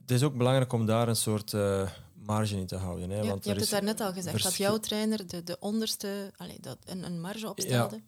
het 0.00 0.10
is 0.10 0.22
ook 0.22 0.36
belangrijk 0.36 0.72
om 0.72 0.86
daar 0.86 1.08
een 1.08 1.16
soort 1.16 1.54
eh, 1.54 1.90
marge 2.14 2.56
in 2.56 2.66
te 2.66 2.76
houden. 2.76 3.10
Hè, 3.10 3.20
Ja, 3.20 3.26
want 3.26 3.42
je 3.44 3.48
hebt 3.50 3.60
het 3.60 3.70
daarnet 3.70 4.00
al 4.00 4.12
gezegd, 4.12 4.42
dat 4.42 4.54
jouw 4.56 4.78
trainer 4.78 5.26
de, 5.26 5.42
de 5.42 5.56
onderste, 5.60 6.32
allee, 6.36 6.60
dat 6.60 6.78
een, 6.84 7.04
een 7.04 7.20
marge 7.20 7.48
opstelde. 7.48 8.00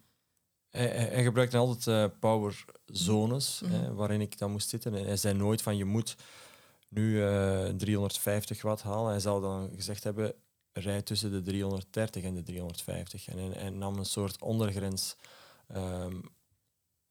Hij, 0.69 0.87
hij, 0.87 1.05
hij 1.07 1.23
gebruikte 1.23 1.57
altijd 1.57 2.11
eh, 2.11 2.17
power 2.19 2.65
zones 2.85 3.61
Mhm. 3.63 3.71
hè, 3.73 3.93
waarin 3.93 4.21
ik 4.21 4.37
dan 4.37 4.51
moest 4.51 4.69
zitten. 4.69 4.95
En 4.95 5.05
hij 5.05 5.17
zei 5.17 5.33
nooit 5.33 5.61
van 5.61 5.77
je 5.77 5.85
moet 5.85 6.15
nu 6.89 7.23
eh 7.23 7.65
350 7.69 8.61
watt 8.61 8.81
halen. 8.81 9.09
Hij 9.09 9.19
zou 9.19 9.41
dan 9.41 9.69
gezegd 9.75 10.03
hebben, 10.03 10.33
rij 10.73 11.01
tussen 11.01 11.31
de 11.31 11.41
330 11.41 12.23
en 12.23 12.33
de 12.35 12.43
350. 12.43 13.27
En 13.27 13.37
hij 13.51 13.69
nam 13.69 13.97
een 13.97 14.05
soort 14.05 14.41
ondergrens. 14.41 15.15
Ehm, 15.67 16.21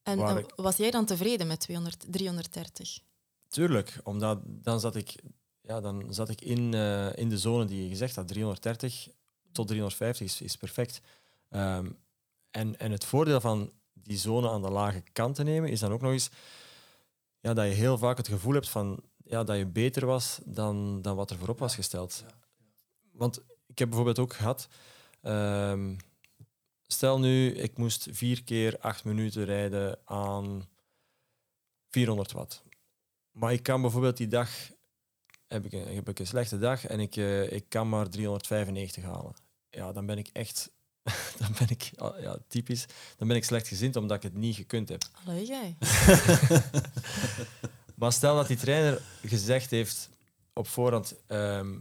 En 0.02 0.36
ik- 0.38 0.52
was 0.56 0.76
jij 0.76 0.90
dan 0.90 1.04
tevreden 1.06 1.46
met 1.46 1.60
200, 1.60 2.04
330? 2.12 2.98
tuurlijk, 3.48 4.00
omdat 4.04 4.38
dan 4.44 4.80
zat 4.80 4.96
ik, 4.96 5.14
ja, 5.60 5.80
dan 5.80 6.14
zat 6.14 6.28
ik 6.28 6.40
in, 6.40 6.74
eh, 6.74 7.16
in 7.16 7.28
de 7.28 7.38
zone 7.38 7.64
die 7.64 7.82
je 7.82 7.88
gezegd 7.88 8.16
had. 8.16 8.28
330 8.28 9.08
tot 9.52 9.66
350 9.68 10.26
is, 10.26 10.40
is 10.40 10.56
perfect. 10.56 11.00
Ehm, 11.48 11.90
en, 12.50 12.78
en 12.78 12.90
het 12.90 13.04
voordeel 13.04 13.40
van 13.40 13.72
die 13.92 14.16
zone 14.18 14.50
aan 14.50 14.62
de 14.62 14.70
lage 14.70 15.02
kant 15.12 15.34
te 15.34 15.42
nemen 15.42 15.70
is 15.70 15.80
dan 15.80 15.92
ook 15.92 16.00
nog 16.00 16.12
eens 16.12 16.30
ja, 17.40 17.54
dat 17.54 17.66
je 17.66 17.72
heel 17.72 17.98
vaak 17.98 18.16
het 18.16 18.28
gevoel 18.28 18.52
hebt 18.54 18.68
van 18.68 19.02
ja, 19.24 19.44
dat 19.44 19.56
je 19.56 19.66
beter 19.66 20.06
was 20.06 20.38
dan, 20.44 21.02
dan 21.02 21.16
wat 21.16 21.30
er 21.30 21.36
voorop 21.38 21.58
was 21.58 21.74
gesteld. 21.74 22.24
Want 23.12 23.40
ik 23.72 23.78
heb 23.78 23.88
bijvoorbeeld 23.88 24.18
ook 24.18 24.32
gehad, 24.32 24.68
ehm, 25.20 25.96
stel 26.86 27.18
nu, 27.18 27.54
ik 27.54 27.76
moest 27.76 28.08
vier 28.10 28.44
keer 28.44 28.78
acht 28.78 29.04
minuten 29.04 29.44
rijden 29.44 29.98
aan 30.04 30.68
400 31.90 32.32
watt. 32.32 32.62
Maar 33.30 33.52
ik 33.52 33.62
kan 33.62 33.80
bijvoorbeeld 33.80 34.16
die 34.16 34.28
dag, 34.28 34.50
heb 35.46 35.64
ik 35.64 35.72
een, 35.72 35.94
heb 35.94 36.08
ik 36.08 36.18
een 36.18 36.26
slechte 36.26 36.58
dag 36.58 36.86
en 36.86 37.00
ik, 37.00 37.16
eh, 37.16 37.52
ik 37.52 37.64
kan 37.68 37.88
maar 37.88 38.08
395 38.08 39.04
halen. 39.04 39.34
Ja, 39.70 39.92
dan 39.92 40.06
ben 40.06 40.18
ik 40.18 40.28
echt, 40.32 40.70
dan 41.40 41.54
ben 41.58 41.68
ik, 41.68 41.90
ja, 42.20 42.38
typisch, 42.48 42.86
dan 43.16 43.28
ben 43.28 43.36
ik 43.36 43.44
slecht 43.44 43.68
gezind 43.68 43.96
omdat 43.96 44.16
ik 44.16 44.22
het 44.22 44.34
niet 44.34 44.56
gekund 44.56 44.88
heb. 44.88 45.02
Allee, 45.24 45.46
jij. 45.46 45.76
Maar 48.02 48.12
stel 48.12 48.36
dat 48.36 48.46
die 48.46 48.56
trainer 48.56 49.02
gezegd 49.22 49.70
heeft 49.70 50.08
op 50.52 50.68
voorhand, 50.68 51.14
ehm, 51.26 51.78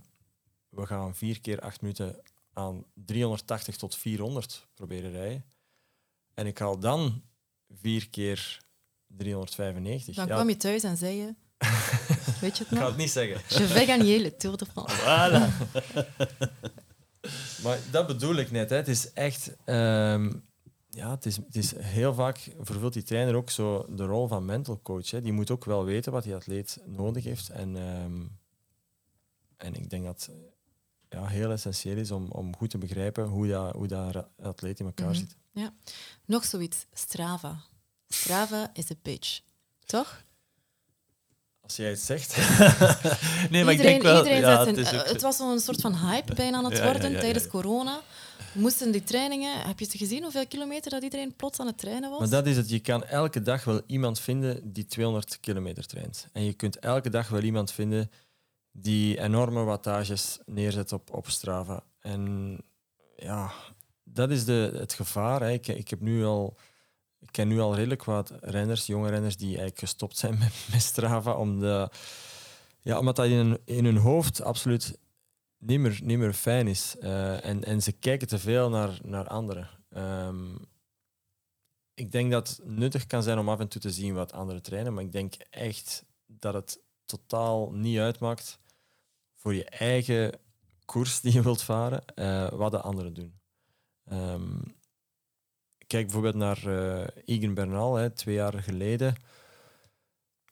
we 0.71 0.85
gaan 0.85 1.15
vier 1.15 1.41
keer 1.41 1.59
acht 1.59 1.81
minuten 1.81 2.21
aan 2.53 2.85
380 2.93 3.75
tot 3.75 3.95
400 3.95 4.67
proberen 4.73 5.11
rijden. 5.11 5.45
En 6.33 6.47
ik 6.47 6.57
haal 6.57 6.79
dan 6.79 7.21
vier 7.81 8.09
keer 8.09 8.59
395. 9.07 10.15
Dan 10.15 10.27
Ja, 10.27 10.33
kwam 10.33 10.49
je 10.49 10.57
thuis 10.57 10.83
en 10.83 10.97
zei 10.97 11.15
je... 11.15 11.35
Weet 12.41 12.57
je 12.57 12.63
het 12.63 12.71
ik 12.71 12.77
ga 12.77 12.83
nog? 12.83 12.87
het 12.87 12.97
niet 12.97 13.11
zeggen. 13.11 13.57
Je 13.59 13.67
vais 13.67 13.85
gagner 13.85 14.19
le 14.19 14.35
Tour 14.35 14.57
de 14.57 14.65
France. 14.65 14.95
Maar 17.63 17.79
dat 17.91 18.07
bedoel 18.07 18.35
ik 18.35 18.51
net. 18.51 18.69
Hè. 18.69 18.75
Het 18.75 18.87
is 18.87 19.13
echt... 19.13 19.55
ehm, 19.65 20.33
ja, 20.89 21.11
het 21.11 21.25
is, 21.25 21.35
het 21.35 21.55
is 21.55 21.75
heel 21.77 22.13
vaak 22.13 22.49
vervult 22.59 22.93
die 22.93 23.03
trainer 23.03 23.35
ook 23.35 23.49
zo 23.49 23.85
de 23.89 24.05
rol 24.05 24.27
van 24.27 24.45
mental 24.45 24.79
coach. 24.81 25.09
Hè. 25.11 25.21
Die 25.21 25.31
moet 25.31 25.51
ook 25.51 25.65
wel 25.65 25.83
weten 25.85 26.11
wat 26.11 26.23
die 26.23 26.35
atleet 26.35 26.77
nodig 26.85 27.23
heeft. 27.23 27.49
En, 27.49 27.75
ehm, 27.77 28.21
en 29.57 29.73
ik 29.73 29.89
denk 29.89 30.03
dat 30.05 30.29
ja, 31.11 31.25
heel 31.27 31.51
essentieel 31.51 31.97
is 31.97 32.11
om, 32.11 32.27
om 32.31 32.55
goed 32.55 32.69
te 32.69 32.77
begrijpen 32.77 33.23
hoe 33.25 33.47
dat, 33.47 33.73
hoe 33.75 33.87
dat 33.87 34.25
atleet 34.41 34.79
in 34.79 34.85
elkaar 34.85 35.09
Mhm. 35.09 35.15
zit. 35.17 35.35
Nog 36.25 36.45
zoiets. 36.45 36.85
Strava. 36.93 37.61
Strava 38.07 38.69
is 38.73 38.89
een 38.89 38.99
bitch. 39.01 39.39
Toch? 39.85 40.23
Als 41.61 41.75
jij 41.75 41.89
het 41.89 41.99
zegt... 41.99 42.37
Nee, 43.49 43.63
maar 43.63 43.71
iedereen, 43.73 43.77
ik 43.77 43.77
denk 43.77 44.01
wel... 44.01 44.17
iedereen 44.17 44.39
ja, 44.41 44.61
een- 44.67 44.75
het, 44.77 44.87
eh, 44.91 44.99
ook- 44.99 45.07
het 45.07 45.21
was 45.21 45.37
zo'n 45.37 45.59
soort 45.59 45.81
van 45.81 45.95
hype 45.95 46.33
bijna 46.33 46.57
aan 46.57 46.63
het 46.65 46.73
Ja, 46.77 46.83
ja, 46.83 46.91
worden 46.91 47.09
ja, 47.09 47.15
ja, 47.15 47.21
tijdens 47.21 47.43
ja. 47.43 47.49
corona. 47.49 48.01
Moesten 48.53 48.91
die 48.91 49.03
trainingen... 49.03 49.61
Heb 49.67 49.79
je 49.79 49.85
gezien 49.97 50.23
hoeveel 50.23 50.47
kilometer 50.47 50.91
dat 50.91 51.03
iedereen 51.03 51.35
plots 51.35 51.59
aan 51.59 51.67
het 51.67 51.77
trainen 51.77 52.09
was? 52.09 52.19
Maar 52.19 52.29
dat 52.29 52.45
is 52.47 52.57
het. 52.57 52.69
Je 52.69 52.79
kan 52.79 53.03
elke 53.03 53.41
dag 53.41 53.63
wel 53.63 53.81
iemand 53.85 54.19
vinden 54.19 54.73
die 54.73 54.85
200 54.85 55.39
kilometer 55.39 55.85
traint. 55.87 56.27
En 56.33 56.43
je 56.43 56.53
kunt 56.53 56.79
elke 56.79 57.09
dag 57.09 57.29
wel 57.29 57.41
iemand 57.41 57.71
vinden 57.71 58.11
die 58.71 59.19
enorme 59.19 59.63
wattages 59.63 60.39
neerzet 60.45 60.91
op, 60.91 61.13
op 61.13 61.29
Strava. 61.29 61.83
En 61.99 62.57
ja, 63.15 63.51
dat 64.03 64.29
is 64.29 64.45
de, 64.45 64.71
het 64.73 64.93
gevaar. 64.93 65.41
Hè. 65.41 65.51
Ik, 65.51 65.67
ik, 65.67 65.89
heb 65.89 65.99
nu 65.99 66.25
al, 66.25 66.57
ik 67.19 67.31
ken 67.31 67.47
nu 67.47 67.59
al 67.59 67.75
redelijk 67.75 68.03
wat 68.03 68.33
renners, 68.41 68.85
jonge 68.85 69.09
renners, 69.09 69.37
die 69.37 69.47
eigenlijk 69.47 69.79
gestopt 69.79 70.17
zijn 70.17 70.37
met, 70.39 70.67
met 70.71 70.81
Strava. 70.81 71.33
Om 71.33 71.59
de, 71.59 71.89
ja, 72.81 72.99
omdat 72.99 73.15
dat 73.15 73.25
in 73.25 73.37
hun, 73.37 73.59
in 73.65 73.85
hun 73.85 73.97
hoofd 73.97 74.41
absoluut 74.41 74.99
niet 75.57 75.79
meer, 75.79 75.99
niet 76.03 76.17
meer 76.17 76.33
fijn 76.33 76.67
is. 76.67 76.97
Eh, 76.97 77.45
en, 77.45 77.63
en 77.63 77.81
ze 77.81 77.91
kijken 77.91 78.27
te 78.27 78.39
veel 78.39 78.69
naar, 78.69 78.99
naar 79.03 79.27
anderen. 79.27 79.69
Ehm, 79.89 80.55
ik 81.93 82.11
denk 82.11 82.31
dat 82.31 82.47
het 82.47 82.61
nuttig 82.65 83.07
kan 83.07 83.23
zijn 83.23 83.39
om 83.39 83.49
af 83.49 83.59
en 83.59 83.67
toe 83.67 83.81
te 83.81 83.91
zien 83.91 84.13
wat 84.13 84.33
anderen 84.33 84.61
trainen, 84.61 84.93
maar 84.93 85.03
ik 85.03 85.11
denk 85.11 85.33
echt 85.49 86.05
dat 86.25 86.53
het 86.53 86.79
totaal 87.05 87.71
niet 87.71 87.99
uitmaakt 87.99 88.59
voor 89.41 89.53
je 89.53 89.65
eigen 89.65 90.39
koers 90.85 91.21
die 91.21 91.33
je 91.33 91.41
wilt 91.41 91.61
varen, 91.61 92.05
eh, 92.05 92.49
wat 92.49 92.71
de 92.71 92.81
anderen 92.81 93.13
doen. 93.13 93.39
Ehm, 94.05 94.59
kijk 95.87 96.03
bijvoorbeeld 96.03 96.35
naar 96.35 96.65
Egan 97.25 97.53
Bernal, 97.53 97.95
hè, 97.95 98.09
twee 98.09 98.35
jaar 98.35 98.63
geleden, 98.63 99.15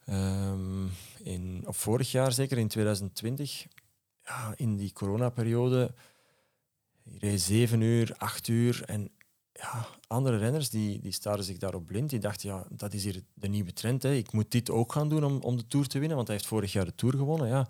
Ehm, 0.10 0.86
in, 1.23 1.63
of 1.65 1.78
vorig 1.78 2.12
jaar 2.12 2.32
zeker, 2.32 2.58
in 2.58 2.67
2020, 2.67 3.65
ja, 4.23 4.54
in 4.56 4.75
die 4.75 4.93
coronaperiode, 4.93 5.93
reed 7.19 7.41
zeven 7.41 7.82
uur, 7.82 8.13
acht 8.17 8.47
uur 8.47 8.84
en 8.86 9.12
ja, 9.54 9.88
andere 10.08 10.38
renners 10.38 10.69
die, 10.69 10.99
die 10.99 11.12
staren 11.12 11.43
zich 11.43 11.58
daarop 11.58 11.86
blind. 11.86 12.10
Die 12.10 12.19
dachten, 12.19 12.49
ja, 12.49 12.65
dat 12.69 12.93
is 12.93 13.04
hier 13.04 13.23
de 13.34 13.47
nieuwe 13.47 13.73
trend. 13.73 14.04
Hè. 14.04 14.13
Ik 14.13 14.32
moet 14.32 14.52
dit 14.52 14.69
ook 14.69 14.91
gaan 14.91 15.10
doen 15.10 15.23
om, 15.23 15.41
om 15.41 15.58
de 15.58 15.67
Tour 15.67 15.88
te 15.88 15.99
winnen, 15.99 16.15
want 16.15 16.28
hij 16.28 16.38
heeft 16.38 16.49
vorig 16.49 16.71
jaar 16.71 16.86
de 16.86 16.95
Tour 16.95 17.15
gewonnen. 17.15 17.47
Ja. 17.47 17.67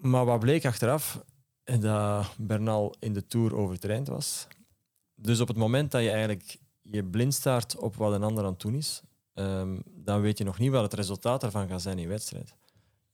Maar 0.00 0.24
wat 0.24 0.40
bleek 0.40 0.64
achteraf? 0.64 1.24
Dat 1.64 2.34
Bernal 2.38 2.94
in 2.98 3.12
de 3.12 3.26
Tour 3.26 3.54
overtraind 3.54 4.08
was. 4.08 4.46
Dus 5.14 5.40
op 5.40 5.48
het 5.48 5.56
moment 5.56 5.90
dat 5.90 6.02
je 6.02 6.10
eigenlijk 6.10 6.58
je 6.82 7.04
blind 7.04 7.34
staart 7.34 7.76
op 7.76 7.96
wat 7.96 8.12
een 8.12 8.22
ander 8.22 8.44
aan 8.44 8.50
het 8.50 8.60
doen 8.60 8.74
is, 8.74 9.02
ehm, 9.34 9.80
dan 9.84 10.20
weet 10.20 10.38
je 10.38 10.44
nog 10.44 10.58
niet 10.58 10.70
wat 10.70 10.82
het 10.82 10.94
resultaat 10.94 11.42
ervan 11.42 11.68
gaat 11.68 11.82
zijn 11.82 11.98
in 11.98 12.08
wedstrijd. 12.08 12.54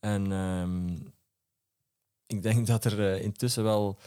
En 0.01 0.33
ehm, 0.33 0.97
ik 2.27 2.43
denk 2.43 2.67
dat 2.67 2.85
er 2.85 3.13
eh, 3.13 3.23
intussen 3.23 3.63
wel 3.63 3.99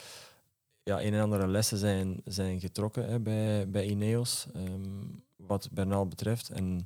ja, 0.84 1.02
een 1.02 1.14
en 1.14 1.22
andere 1.22 1.48
lessen 1.48 1.78
zijn, 1.78 2.22
zijn 2.26 2.60
getrokken 2.60 3.10
hè, 3.10 3.20
bij, 3.20 3.70
bij 3.70 3.86
Ineos, 3.86 4.48
ehm, 4.54 5.06
wat 5.36 5.70
Bernal 5.72 6.08
betreft. 6.08 6.50
En 6.50 6.86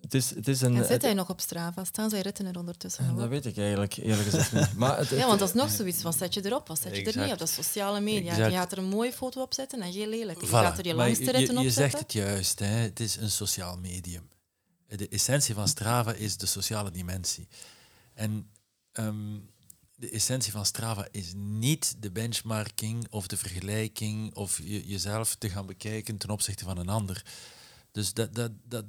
het 0.00 0.14
is, 0.14 0.34
het 0.34 0.48
is 0.48 0.60
een... 0.60 0.76
En 0.76 0.84
zit 0.84 1.02
hij 1.02 1.14
nog 1.14 1.28
op 1.30 1.40
Strava? 1.40 1.84
Staan 1.84 2.08
ritten 2.10 2.46
er 2.46 2.58
ondertussen 2.58 3.06
nog 3.06 3.18
dat 3.18 3.28
weet 3.28 3.46
ik 3.46 3.56
eigenlijk 3.58 3.96
eerlijk 3.96 4.22
gezegd 4.28 4.52
niet. 4.52 4.72
Maar 4.74 4.98
het, 4.98 5.08
Ja, 5.20 5.26
want 5.26 5.38
dat 5.38 5.48
is 5.48 5.54
nog 5.54 5.70
zoiets. 5.70 6.02
Wat 6.02 6.16
zet 6.16 6.34
je 6.34 6.44
erop? 6.46 6.68
Wat 6.68 6.80
zet 6.80 6.96
je 6.96 7.04
er 7.12 7.18
niet 7.22 7.32
op? 7.32 7.38
Dat 7.38 7.48
is 7.48 7.54
sociale 7.54 8.00
media. 8.00 8.30
Exact. 8.30 8.50
Je 8.50 8.56
gaat 8.56 8.72
er 8.72 8.78
een 8.78 8.84
mooie 8.88 9.12
foto 9.12 9.42
op 9.42 9.54
zetten 9.54 9.80
en 9.82 9.92
geen 9.92 10.08
lelijk. 10.08 10.40
Je 10.40 10.46
Voilà. 10.46 10.50
gaat 10.50 10.76
er 10.76 10.82
die 10.82 10.94
Maar 10.94 11.04
langste 11.04 11.24
je- 11.24 11.30
ritten 11.30 11.52
je, 11.54 11.58
op 11.60 11.64
je 11.66 11.70
zegt 11.72 11.90
zetten. 11.98 12.20
het 12.20 12.28
juist, 12.28 12.58
hè. 12.58 12.66
het 12.66 13.00
is 13.00 13.16
een 13.16 13.30
sociaal 13.30 13.76
medium. 13.78 14.28
De 14.88 15.08
essentie 15.08 15.54
van 15.54 15.68
Strava 15.68 16.12
is 16.12 16.36
de 16.36 16.46
sociale 16.46 16.90
dimensie. 16.90 17.48
En 18.14 18.50
ehm, 18.92 19.38
de 19.94 20.10
essentie 20.10 20.52
van 20.52 20.66
Strava 20.66 21.08
is 21.10 21.32
niet 21.34 21.94
de 21.98 22.10
benchmarking 22.10 23.06
of 23.10 23.26
de 23.26 23.36
vergelijking 23.36 24.34
of 24.34 24.58
je, 24.62 24.86
jezelf 24.86 25.34
te 25.34 25.48
gaan 25.50 25.66
bekijken 25.66 26.16
ten 26.16 26.30
opzichte 26.30 26.64
van 26.64 26.78
een 26.78 26.88
ander. 26.88 27.24
Dus 27.92 28.12
dat, 28.12 28.34
dat, 28.34 28.50
dat, 28.64 28.84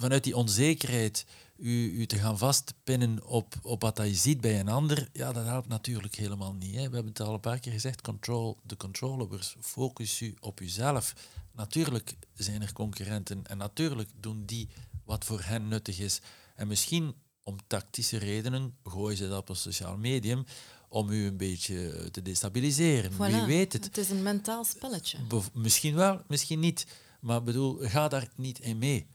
vanuit 0.00 0.24
die 0.24 0.36
onzekerheid 0.36 1.24
u, 1.56 1.90
u 2.00 2.06
te 2.06 2.18
gaan 2.18 2.38
vastpinnen 2.38 3.26
op, 3.26 3.54
op 3.62 3.82
wat 3.82 3.96
je 3.96 4.14
ziet 4.14 4.40
bij 4.40 4.60
een 4.60 4.68
ander, 4.68 5.08
ja, 5.12 5.32
dat 5.32 5.44
helpt 5.44 5.68
natuurlijk 5.68 6.14
helemaal 6.14 6.54
niet. 6.54 6.74
Hè. 6.74 6.88
We 6.88 6.94
hebben 6.94 7.12
het 7.12 7.20
al 7.20 7.34
een 7.34 7.40
paar 7.40 7.58
keer 7.58 7.72
gezegd, 7.72 8.00
control 8.00 8.58
the 8.66 8.76
controllables. 8.76 9.56
Focus 9.60 10.20
u 10.20 10.34
op 10.40 10.60
uzelf. 10.60 11.14
Natuurlijk 11.52 12.16
zijn 12.34 12.62
er 12.62 12.72
concurrenten 12.72 13.46
en 13.46 13.58
natuurlijk 13.58 14.10
doen 14.20 14.44
die 14.46 14.68
wat 15.04 15.24
voor 15.24 15.42
hen 15.42 15.68
nuttig 15.68 15.98
is. 15.98 16.20
En 16.54 16.68
misschien 16.68 17.14
om 17.42 17.56
tactische 17.66 18.16
redenen 18.16 18.76
gooien 18.84 19.16
ze 19.16 19.28
dat 19.28 19.38
op 19.38 19.48
een 19.48 19.56
sociaal 19.56 19.96
medium 19.96 20.44
om 20.88 21.10
u 21.10 21.26
een 21.26 21.36
beetje 21.36 22.08
te 22.10 22.22
destabiliseren. 22.22 23.10
Wie 23.10 23.42
Voilà. 23.42 23.46
weet 23.46 23.72
het. 23.72 23.84
Het 23.84 23.98
is 23.98 24.10
een 24.10 24.22
mentaal 24.22 24.64
spelletje. 24.64 25.18
Misschien 25.52 25.94
wel, 25.94 26.22
misschien 26.28 26.60
niet. 26.60 26.86
Maar 27.20 27.42
bedoel, 27.42 27.78
ga 27.80 28.08
daar 28.08 28.28
niet 28.36 28.58
in 28.58 28.78
mee. 28.78 29.06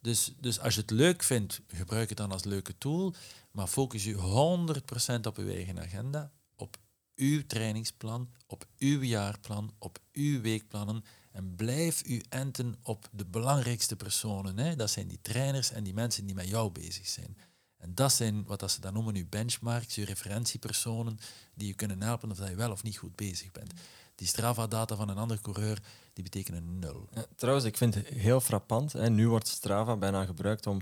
Dus, 0.00 0.34
dus 0.40 0.60
als 0.60 0.74
je 0.74 0.80
het 0.80 0.90
leuk 0.90 1.22
vindt, 1.22 1.60
gebruik 1.66 2.08
het 2.08 2.18
dan 2.18 2.32
als 2.32 2.44
leuke 2.44 2.78
tool. 2.78 3.14
Maar 3.50 3.66
focus 3.66 4.04
je 4.04 4.14
100% 4.14 5.20
op 5.26 5.36
uw 5.36 5.48
eigen 5.48 5.80
agenda, 5.80 6.32
op 6.56 6.76
uw 7.14 7.46
trainingsplan, 7.46 8.30
op 8.46 8.66
uw 8.78 9.02
jaarplan, 9.02 9.74
op 9.78 9.98
uw 10.12 10.40
weekplannen. 10.40 11.04
En 11.32 11.54
blijf 11.56 12.06
u 12.06 12.22
enten 12.28 12.76
op 12.82 13.08
de 13.12 13.24
belangrijkste 13.24 13.96
personen. 13.96 14.58
Hè? 14.58 14.76
Dat 14.76 14.90
zijn 14.90 15.08
die 15.08 15.20
trainers 15.22 15.70
en 15.70 15.84
die 15.84 15.94
mensen 15.94 16.26
die 16.26 16.34
met 16.34 16.48
jou 16.48 16.70
bezig 16.70 17.06
zijn. 17.06 17.36
En 17.76 17.94
dat 17.94 18.12
zijn 18.12 18.44
wat 18.44 18.70
ze 18.70 18.80
dan 18.80 18.92
noemen 18.92 19.14
uw 19.14 19.28
benchmarks, 19.28 19.96
uw 19.96 20.04
referentiepersonen, 20.04 21.18
die 21.54 21.68
je 21.68 21.74
kunnen 21.74 22.02
helpen 22.02 22.30
of 22.30 22.36
dat 22.36 22.48
je 22.48 22.54
wel 22.54 22.70
of 22.70 22.82
niet 22.82 22.96
goed 22.96 23.16
bezig 23.16 23.50
bent. 23.50 23.72
Die 24.18 24.26
Strava-data 24.26 24.96
van 24.96 25.08
een 25.08 25.18
andere 25.18 25.40
coureur, 25.40 25.78
die 26.12 26.24
betekenen 26.24 26.78
nul. 26.78 27.08
Ja, 27.14 27.24
trouwens, 27.36 27.66
ik 27.66 27.76
vind 27.76 27.94
het 27.94 28.06
heel 28.08 28.40
frappant. 28.40 28.92
Hè. 28.92 29.10
Nu 29.10 29.28
wordt 29.28 29.48
Strava 29.48 29.96
bijna 29.96 30.24
gebruikt 30.24 30.66
om, 30.66 30.80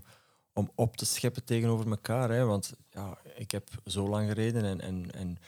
om 0.52 0.70
op 0.74 0.96
te 0.96 1.06
scheppen 1.06 1.44
tegenover 1.44 1.90
elkaar. 1.90 2.30
Hè. 2.30 2.44
Want 2.44 2.72
ja, 2.90 3.18
ik 3.36 3.50
heb 3.50 3.68
zo 3.86 4.08
lang 4.08 4.28
gereden 4.28 4.64
en... 4.64 4.80
en, 4.80 5.10
en 5.10 5.38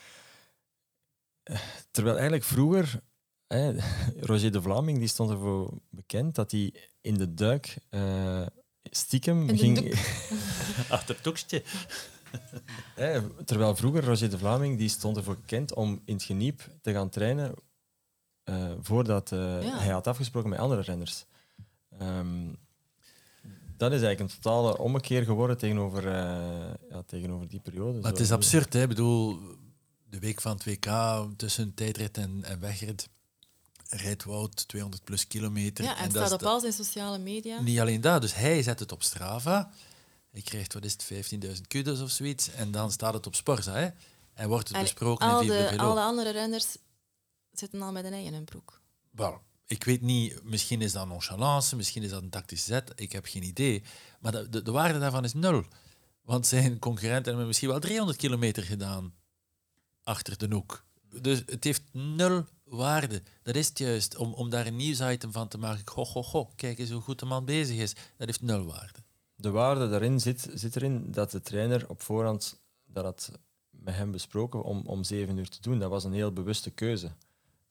eh, 1.42 1.60
terwijl 1.90 2.14
eigenlijk 2.14 2.44
vroeger... 2.44 3.00
Hè, 3.46 3.72
Roger 4.30 4.52
de 4.52 4.62
Vlaming 4.62 4.98
die 4.98 5.08
stond 5.08 5.30
ervoor 5.30 5.72
bekend 5.90 6.34
dat 6.34 6.50
hij 6.50 6.74
in 7.00 7.14
de 7.14 7.34
duik 7.34 7.78
eh, 7.88 8.46
stiekem 8.82 9.40
In 9.40 9.46
de 9.46 9.56
ging... 9.56 9.78
doek. 9.78 9.94
Achter 10.96 11.14
het 11.14 11.26
terwijl 13.44 13.76
vroeger 13.76 14.04
Roger 14.04 14.30
de 14.30 14.38
Vlaming 14.38 14.78
die 14.78 14.88
stond 14.88 15.16
ervoor 15.16 15.36
bekend 15.36 15.74
om 15.74 16.02
in 16.04 16.14
het 16.14 16.22
geniep 16.22 16.70
te 16.82 16.92
gaan 16.92 17.08
trainen 17.08 17.54
eh, 18.48 18.70
voordat 18.80 19.32
eh, 19.32 19.62
Ja. 19.62 19.78
hij 19.78 19.92
had 19.92 20.06
afgesproken 20.06 20.50
met 20.50 20.58
andere 20.58 20.80
renners. 20.80 21.24
Ehm, 21.98 22.46
dat 23.76 23.92
is 23.92 24.02
eigenlijk 24.02 24.20
een 24.20 24.40
totale 24.40 24.78
ommekeer 24.78 25.24
geworden 25.24 25.58
tegenover, 25.58 26.06
eh, 26.06 26.74
ja, 26.90 27.02
tegenover 27.06 27.48
die 27.48 27.60
periode. 27.60 28.00
Maar 28.00 28.10
het 28.10 28.20
is 28.20 28.32
absurd, 28.32 28.72
hè? 28.72 28.82
Ik 28.82 28.88
bedoel, 28.88 29.38
de 30.10 30.18
week 30.18 30.40
van 30.40 30.52
het 30.52 30.64
WK 30.64 30.88
tussen 31.36 31.74
tijdrit 31.74 32.16
en, 32.16 32.40
en 32.44 32.60
wegrit 32.60 33.08
rijdt 33.88 34.24
Wout 34.24 34.68
200 34.68 35.04
plus 35.04 35.26
kilometer. 35.26 35.84
Ja, 35.84 35.96
en 35.98 36.10
dat 36.10 36.26
staat 36.26 36.40
op 36.42 36.48
al 36.48 36.60
zijn 36.60 36.72
sociale 36.72 37.18
media. 37.18 37.60
Niet 37.60 37.80
alleen 37.80 38.00
dat, 38.00 38.20
dus 38.20 38.34
hij 38.34 38.62
zet 38.62 38.80
het 38.80 38.92
op 38.92 39.02
Strava. 39.02 39.70
Hij 40.30 40.42
krijgt, 40.42 40.74
wat 40.74 40.84
is 40.84 40.92
het, 40.92 41.32
15.000 41.44 41.66
kudos 41.68 42.00
of 42.00 42.10
zoiets. 42.10 42.50
En 42.50 42.70
dan 42.70 42.92
staat 42.92 43.14
het 43.14 43.26
op 43.26 43.34
Sporza, 43.34 43.72
hè? 43.72 43.88
En 44.34 44.48
wordt 44.48 44.68
het 44.68 44.76
En 44.76 44.82
besproken 44.82 45.28
al 45.28 45.40
in 45.40 45.46
de, 45.46 45.78
alle 45.78 46.00
andere 46.00 46.30
renners 46.30 46.76
zitten 47.58 47.82
al 47.82 47.92
met 47.92 48.04
een 48.04 48.12
ei 48.12 48.24
in 48.24 48.32
hun 48.32 48.44
broek. 48.44 48.80
Wel, 49.10 49.40
ik 49.66 49.84
weet 49.84 50.00
niet, 50.00 50.42
misschien 50.42 50.82
is 50.82 50.92
dat 50.92 51.06
nonchalance, 51.06 51.76
misschien 51.76 52.02
is 52.02 52.10
dat 52.10 52.22
een 52.22 52.30
tactische 52.30 52.66
zet, 52.66 52.92
ik 52.94 53.12
heb 53.12 53.26
geen 53.26 53.42
idee. 53.42 53.82
Maar 54.20 54.32
de, 54.32 54.48
de, 54.48 54.62
de 54.62 54.70
waarde 54.70 54.98
daarvan 54.98 55.24
is 55.24 55.34
nul. 55.34 55.64
Want 56.22 56.46
zijn 56.46 56.78
concurrenten 56.78 57.26
hebben 57.26 57.46
misschien 57.46 57.68
wel 57.68 57.80
300 57.80 58.18
kilometer 58.18 58.62
gedaan 58.62 59.14
achter 60.02 60.38
de 60.38 60.54
hoek. 60.54 60.84
Dus 61.20 61.42
het 61.46 61.64
heeft 61.64 61.82
nul 61.92 62.44
waarde. 62.64 63.22
Dat 63.42 63.56
is 63.56 63.68
het 63.68 63.78
juist, 63.78 64.16
om, 64.16 64.32
om 64.32 64.50
daar 64.50 64.66
een 64.66 64.76
nieuwsitem 64.76 65.32
van 65.32 65.48
te 65.48 65.58
maken. 65.58 65.88
Goh, 65.88 66.06
goh, 66.06 66.24
goh, 66.24 66.50
kijk 66.56 66.78
eens 66.78 66.90
hoe 66.90 67.00
goed 67.00 67.18
de 67.18 67.26
man 67.26 67.44
bezig 67.44 67.76
is. 67.76 67.92
Dat 67.92 68.26
heeft 68.26 68.42
nul 68.42 68.64
waarde. 68.64 68.98
De 69.34 69.50
waarde 69.50 69.88
daarin 69.88 70.20
zit, 70.20 70.48
zit 70.54 70.76
erin 70.76 71.10
dat 71.10 71.30
de 71.30 71.40
trainer 71.40 71.88
op 71.88 72.02
voorhand 72.02 72.60
dat 72.86 73.04
had 73.04 73.32
met 73.70 73.94
hem 73.94 74.10
besproken 74.10 74.62
om, 74.62 74.82
om 74.86 75.04
zeven 75.04 75.36
uur 75.36 75.48
te 75.48 75.60
doen. 75.60 75.78
Dat 75.78 75.90
was 75.90 76.04
een 76.04 76.12
heel 76.12 76.32
bewuste 76.32 76.70
keuze. 76.70 77.12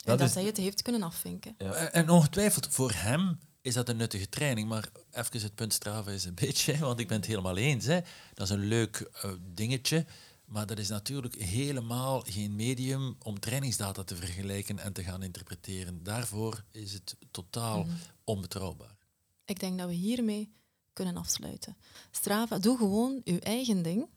Dat 0.08 0.20
dat 0.20 0.28
is- 0.28 0.34
hij 0.36 0.44
het 0.44 0.58
heeft 0.58 0.82
kunnen 0.82 1.04
afvinken. 1.04 1.56
Ja. 1.58 1.74
En 1.74 1.94
en 1.94 2.10
ongetwijfeld, 2.10 2.68
voor 2.68 2.92
hem 2.92 3.40
is 3.62 3.74
dat 3.74 3.90
een 3.90 3.98
nuttige 3.98 4.30
training. 4.30 4.68
Maar 4.68 4.90
even 5.12 5.42
het 5.42 5.56
punt 5.56 5.74
Strava 5.74 6.12
is 6.12 6.26
een 6.26 6.36
beetje, 6.46 6.78
want 6.78 7.00
ik 7.00 7.08
ben 7.08 7.18
het 7.18 7.26
helemaal 7.26 7.58
eens. 7.58 7.86
Hè. 7.86 8.00
Dat 8.34 8.48
is 8.50 8.54
een 8.54 8.68
leuk 8.68 9.10
eh, 9.22 9.32
dingetje. 9.54 10.06
Maar 10.46 10.66
dat 10.66 10.80
is 10.80 10.90
natuurlijk 10.90 11.36
helemaal 11.36 12.20
geen 12.22 12.56
medium 12.56 13.16
om 13.24 13.40
trainingsdata 13.40 14.04
te 14.04 14.16
vergelijken 14.16 14.80
en 14.80 14.94
te 14.94 15.04
gaan 15.04 15.24
interpreteren. 15.24 16.04
Daarvoor 16.04 16.64
is 16.72 16.94
het 16.94 17.16
totaal 17.32 17.84
Mhm. 17.84 17.94
onbetrouwbaar. 18.24 18.96
Ik 19.46 19.60
denk 19.60 19.78
dat 19.80 19.88
we 19.88 19.94
hiermee 19.94 20.52
kunnen 20.94 21.18
afsluiten. 21.18 21.78
Strava, 22.12 22.60
doe 22.60 22.78
gewoon 22.78 23.22
uw 23.24 23.38
eigen 23.40 23.82
ding. 23.82 24.08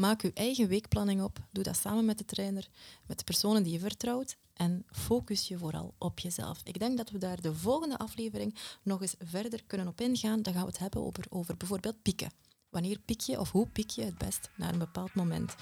Maak 0.00 0.22
uw 0.22 0.30
eigen 0.34 0.68
weekplanning 0.68 1.22
op. 1.22 1.38
Doe 1.52 1.64
dat 1.64 1.76
samen 1.76 2.04
met 2.04 2.18
de 2.18 2.24
trainer, 2.24 2.68
met 3.06 3.18
de 3.18 3.24
personen 3.24 3.62
die 3.62 3.72
je 3.72 3.78
vertrouwt. 3.78 4.36
En 4.54 4.84
focus 4.90 5.48
je 5.48 5.58
vooral 5.58 5.94
op 5.98 6.18
jezelf. 6.18 6.60
Ik 6.64 6.78
denk 6.78 6.96
dat 6.96 7.10
we 7.10 7.18
daar 7.18 7.40
de 7.40 7.54
volgende 7.54 7.98
aflevering 7.98 8.54
nog 8.82 9.00
eens 9.00 9.14
verder 9.18 9.64
kunnen 9.66 9.88
op 9.88 10.00
ingaan. 10.00 10.42
Dan 10.42 10.52
gaan 10.52 10.62
we 10.62 10.68
het 10.68 10.78
hebben 10.78 11.12
over, 11.28 11.56
bijvoorbeeld 11.56 12.02
pieken. 12.02 12.30
Wanneer 12.70 12.98
piek 13.04 13.20
je 13.20 13.40
of 13.40 13.50
hoe 13.50 13.68
piek 13.68 13.90
je 13.90 14.04
het 14.04 14.18
best 14.18 14.50
naar 14.56 14.72
een 14.72 14.78
bepaald 14.78 15.14
moment? 15.14 15.54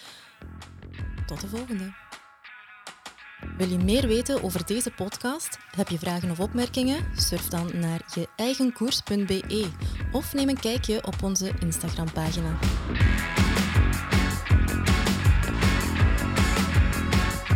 Tot 1.27 1.40
de 1.40 1.49
volgende. 1.49 1.94
Wil 3.57 3.68
je 3.68 3.79
meer 3.79 4.07
weten 4.07 4.42
over 4.42 4.66
deze 4.66 4.90
podcast? 4.90 5.59
Heb 5.70 5.88
je 5.88 5.99
vragen 5.99 6.31
of 6.31 6.40
opmerkingen? 6.40 7.18
Surf 7.18 7.49
dan 7.49 7.79
naar 7.79 8.12
je 8.14 8.29
eigenkoers.be 8.37 9.70
of 10.12 10.35
neem 10.35 10.49
een 10.49 10.61
kijkje 10.61 11.07
op 11.07 11.22
onze 11.22 11.53
Instagram-pagina. 11.61 12.59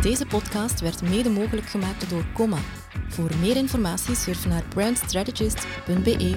Deze 0.01 0.25
podcast 0.25 0.79
werd 0.79 1.01
mede 1.01 1.29
mogelijk 1.29 1.67
gemaakt 1.67 2.09
door 2.09 2.23
Comma. 2.33 2.57
Voor 3.07 3.29
meer 3.39 3.55
informatie 3.55 4.15
surf 4.15 4.45
naar 4.45 4.63
brandstrategist.be. 4.69 6.35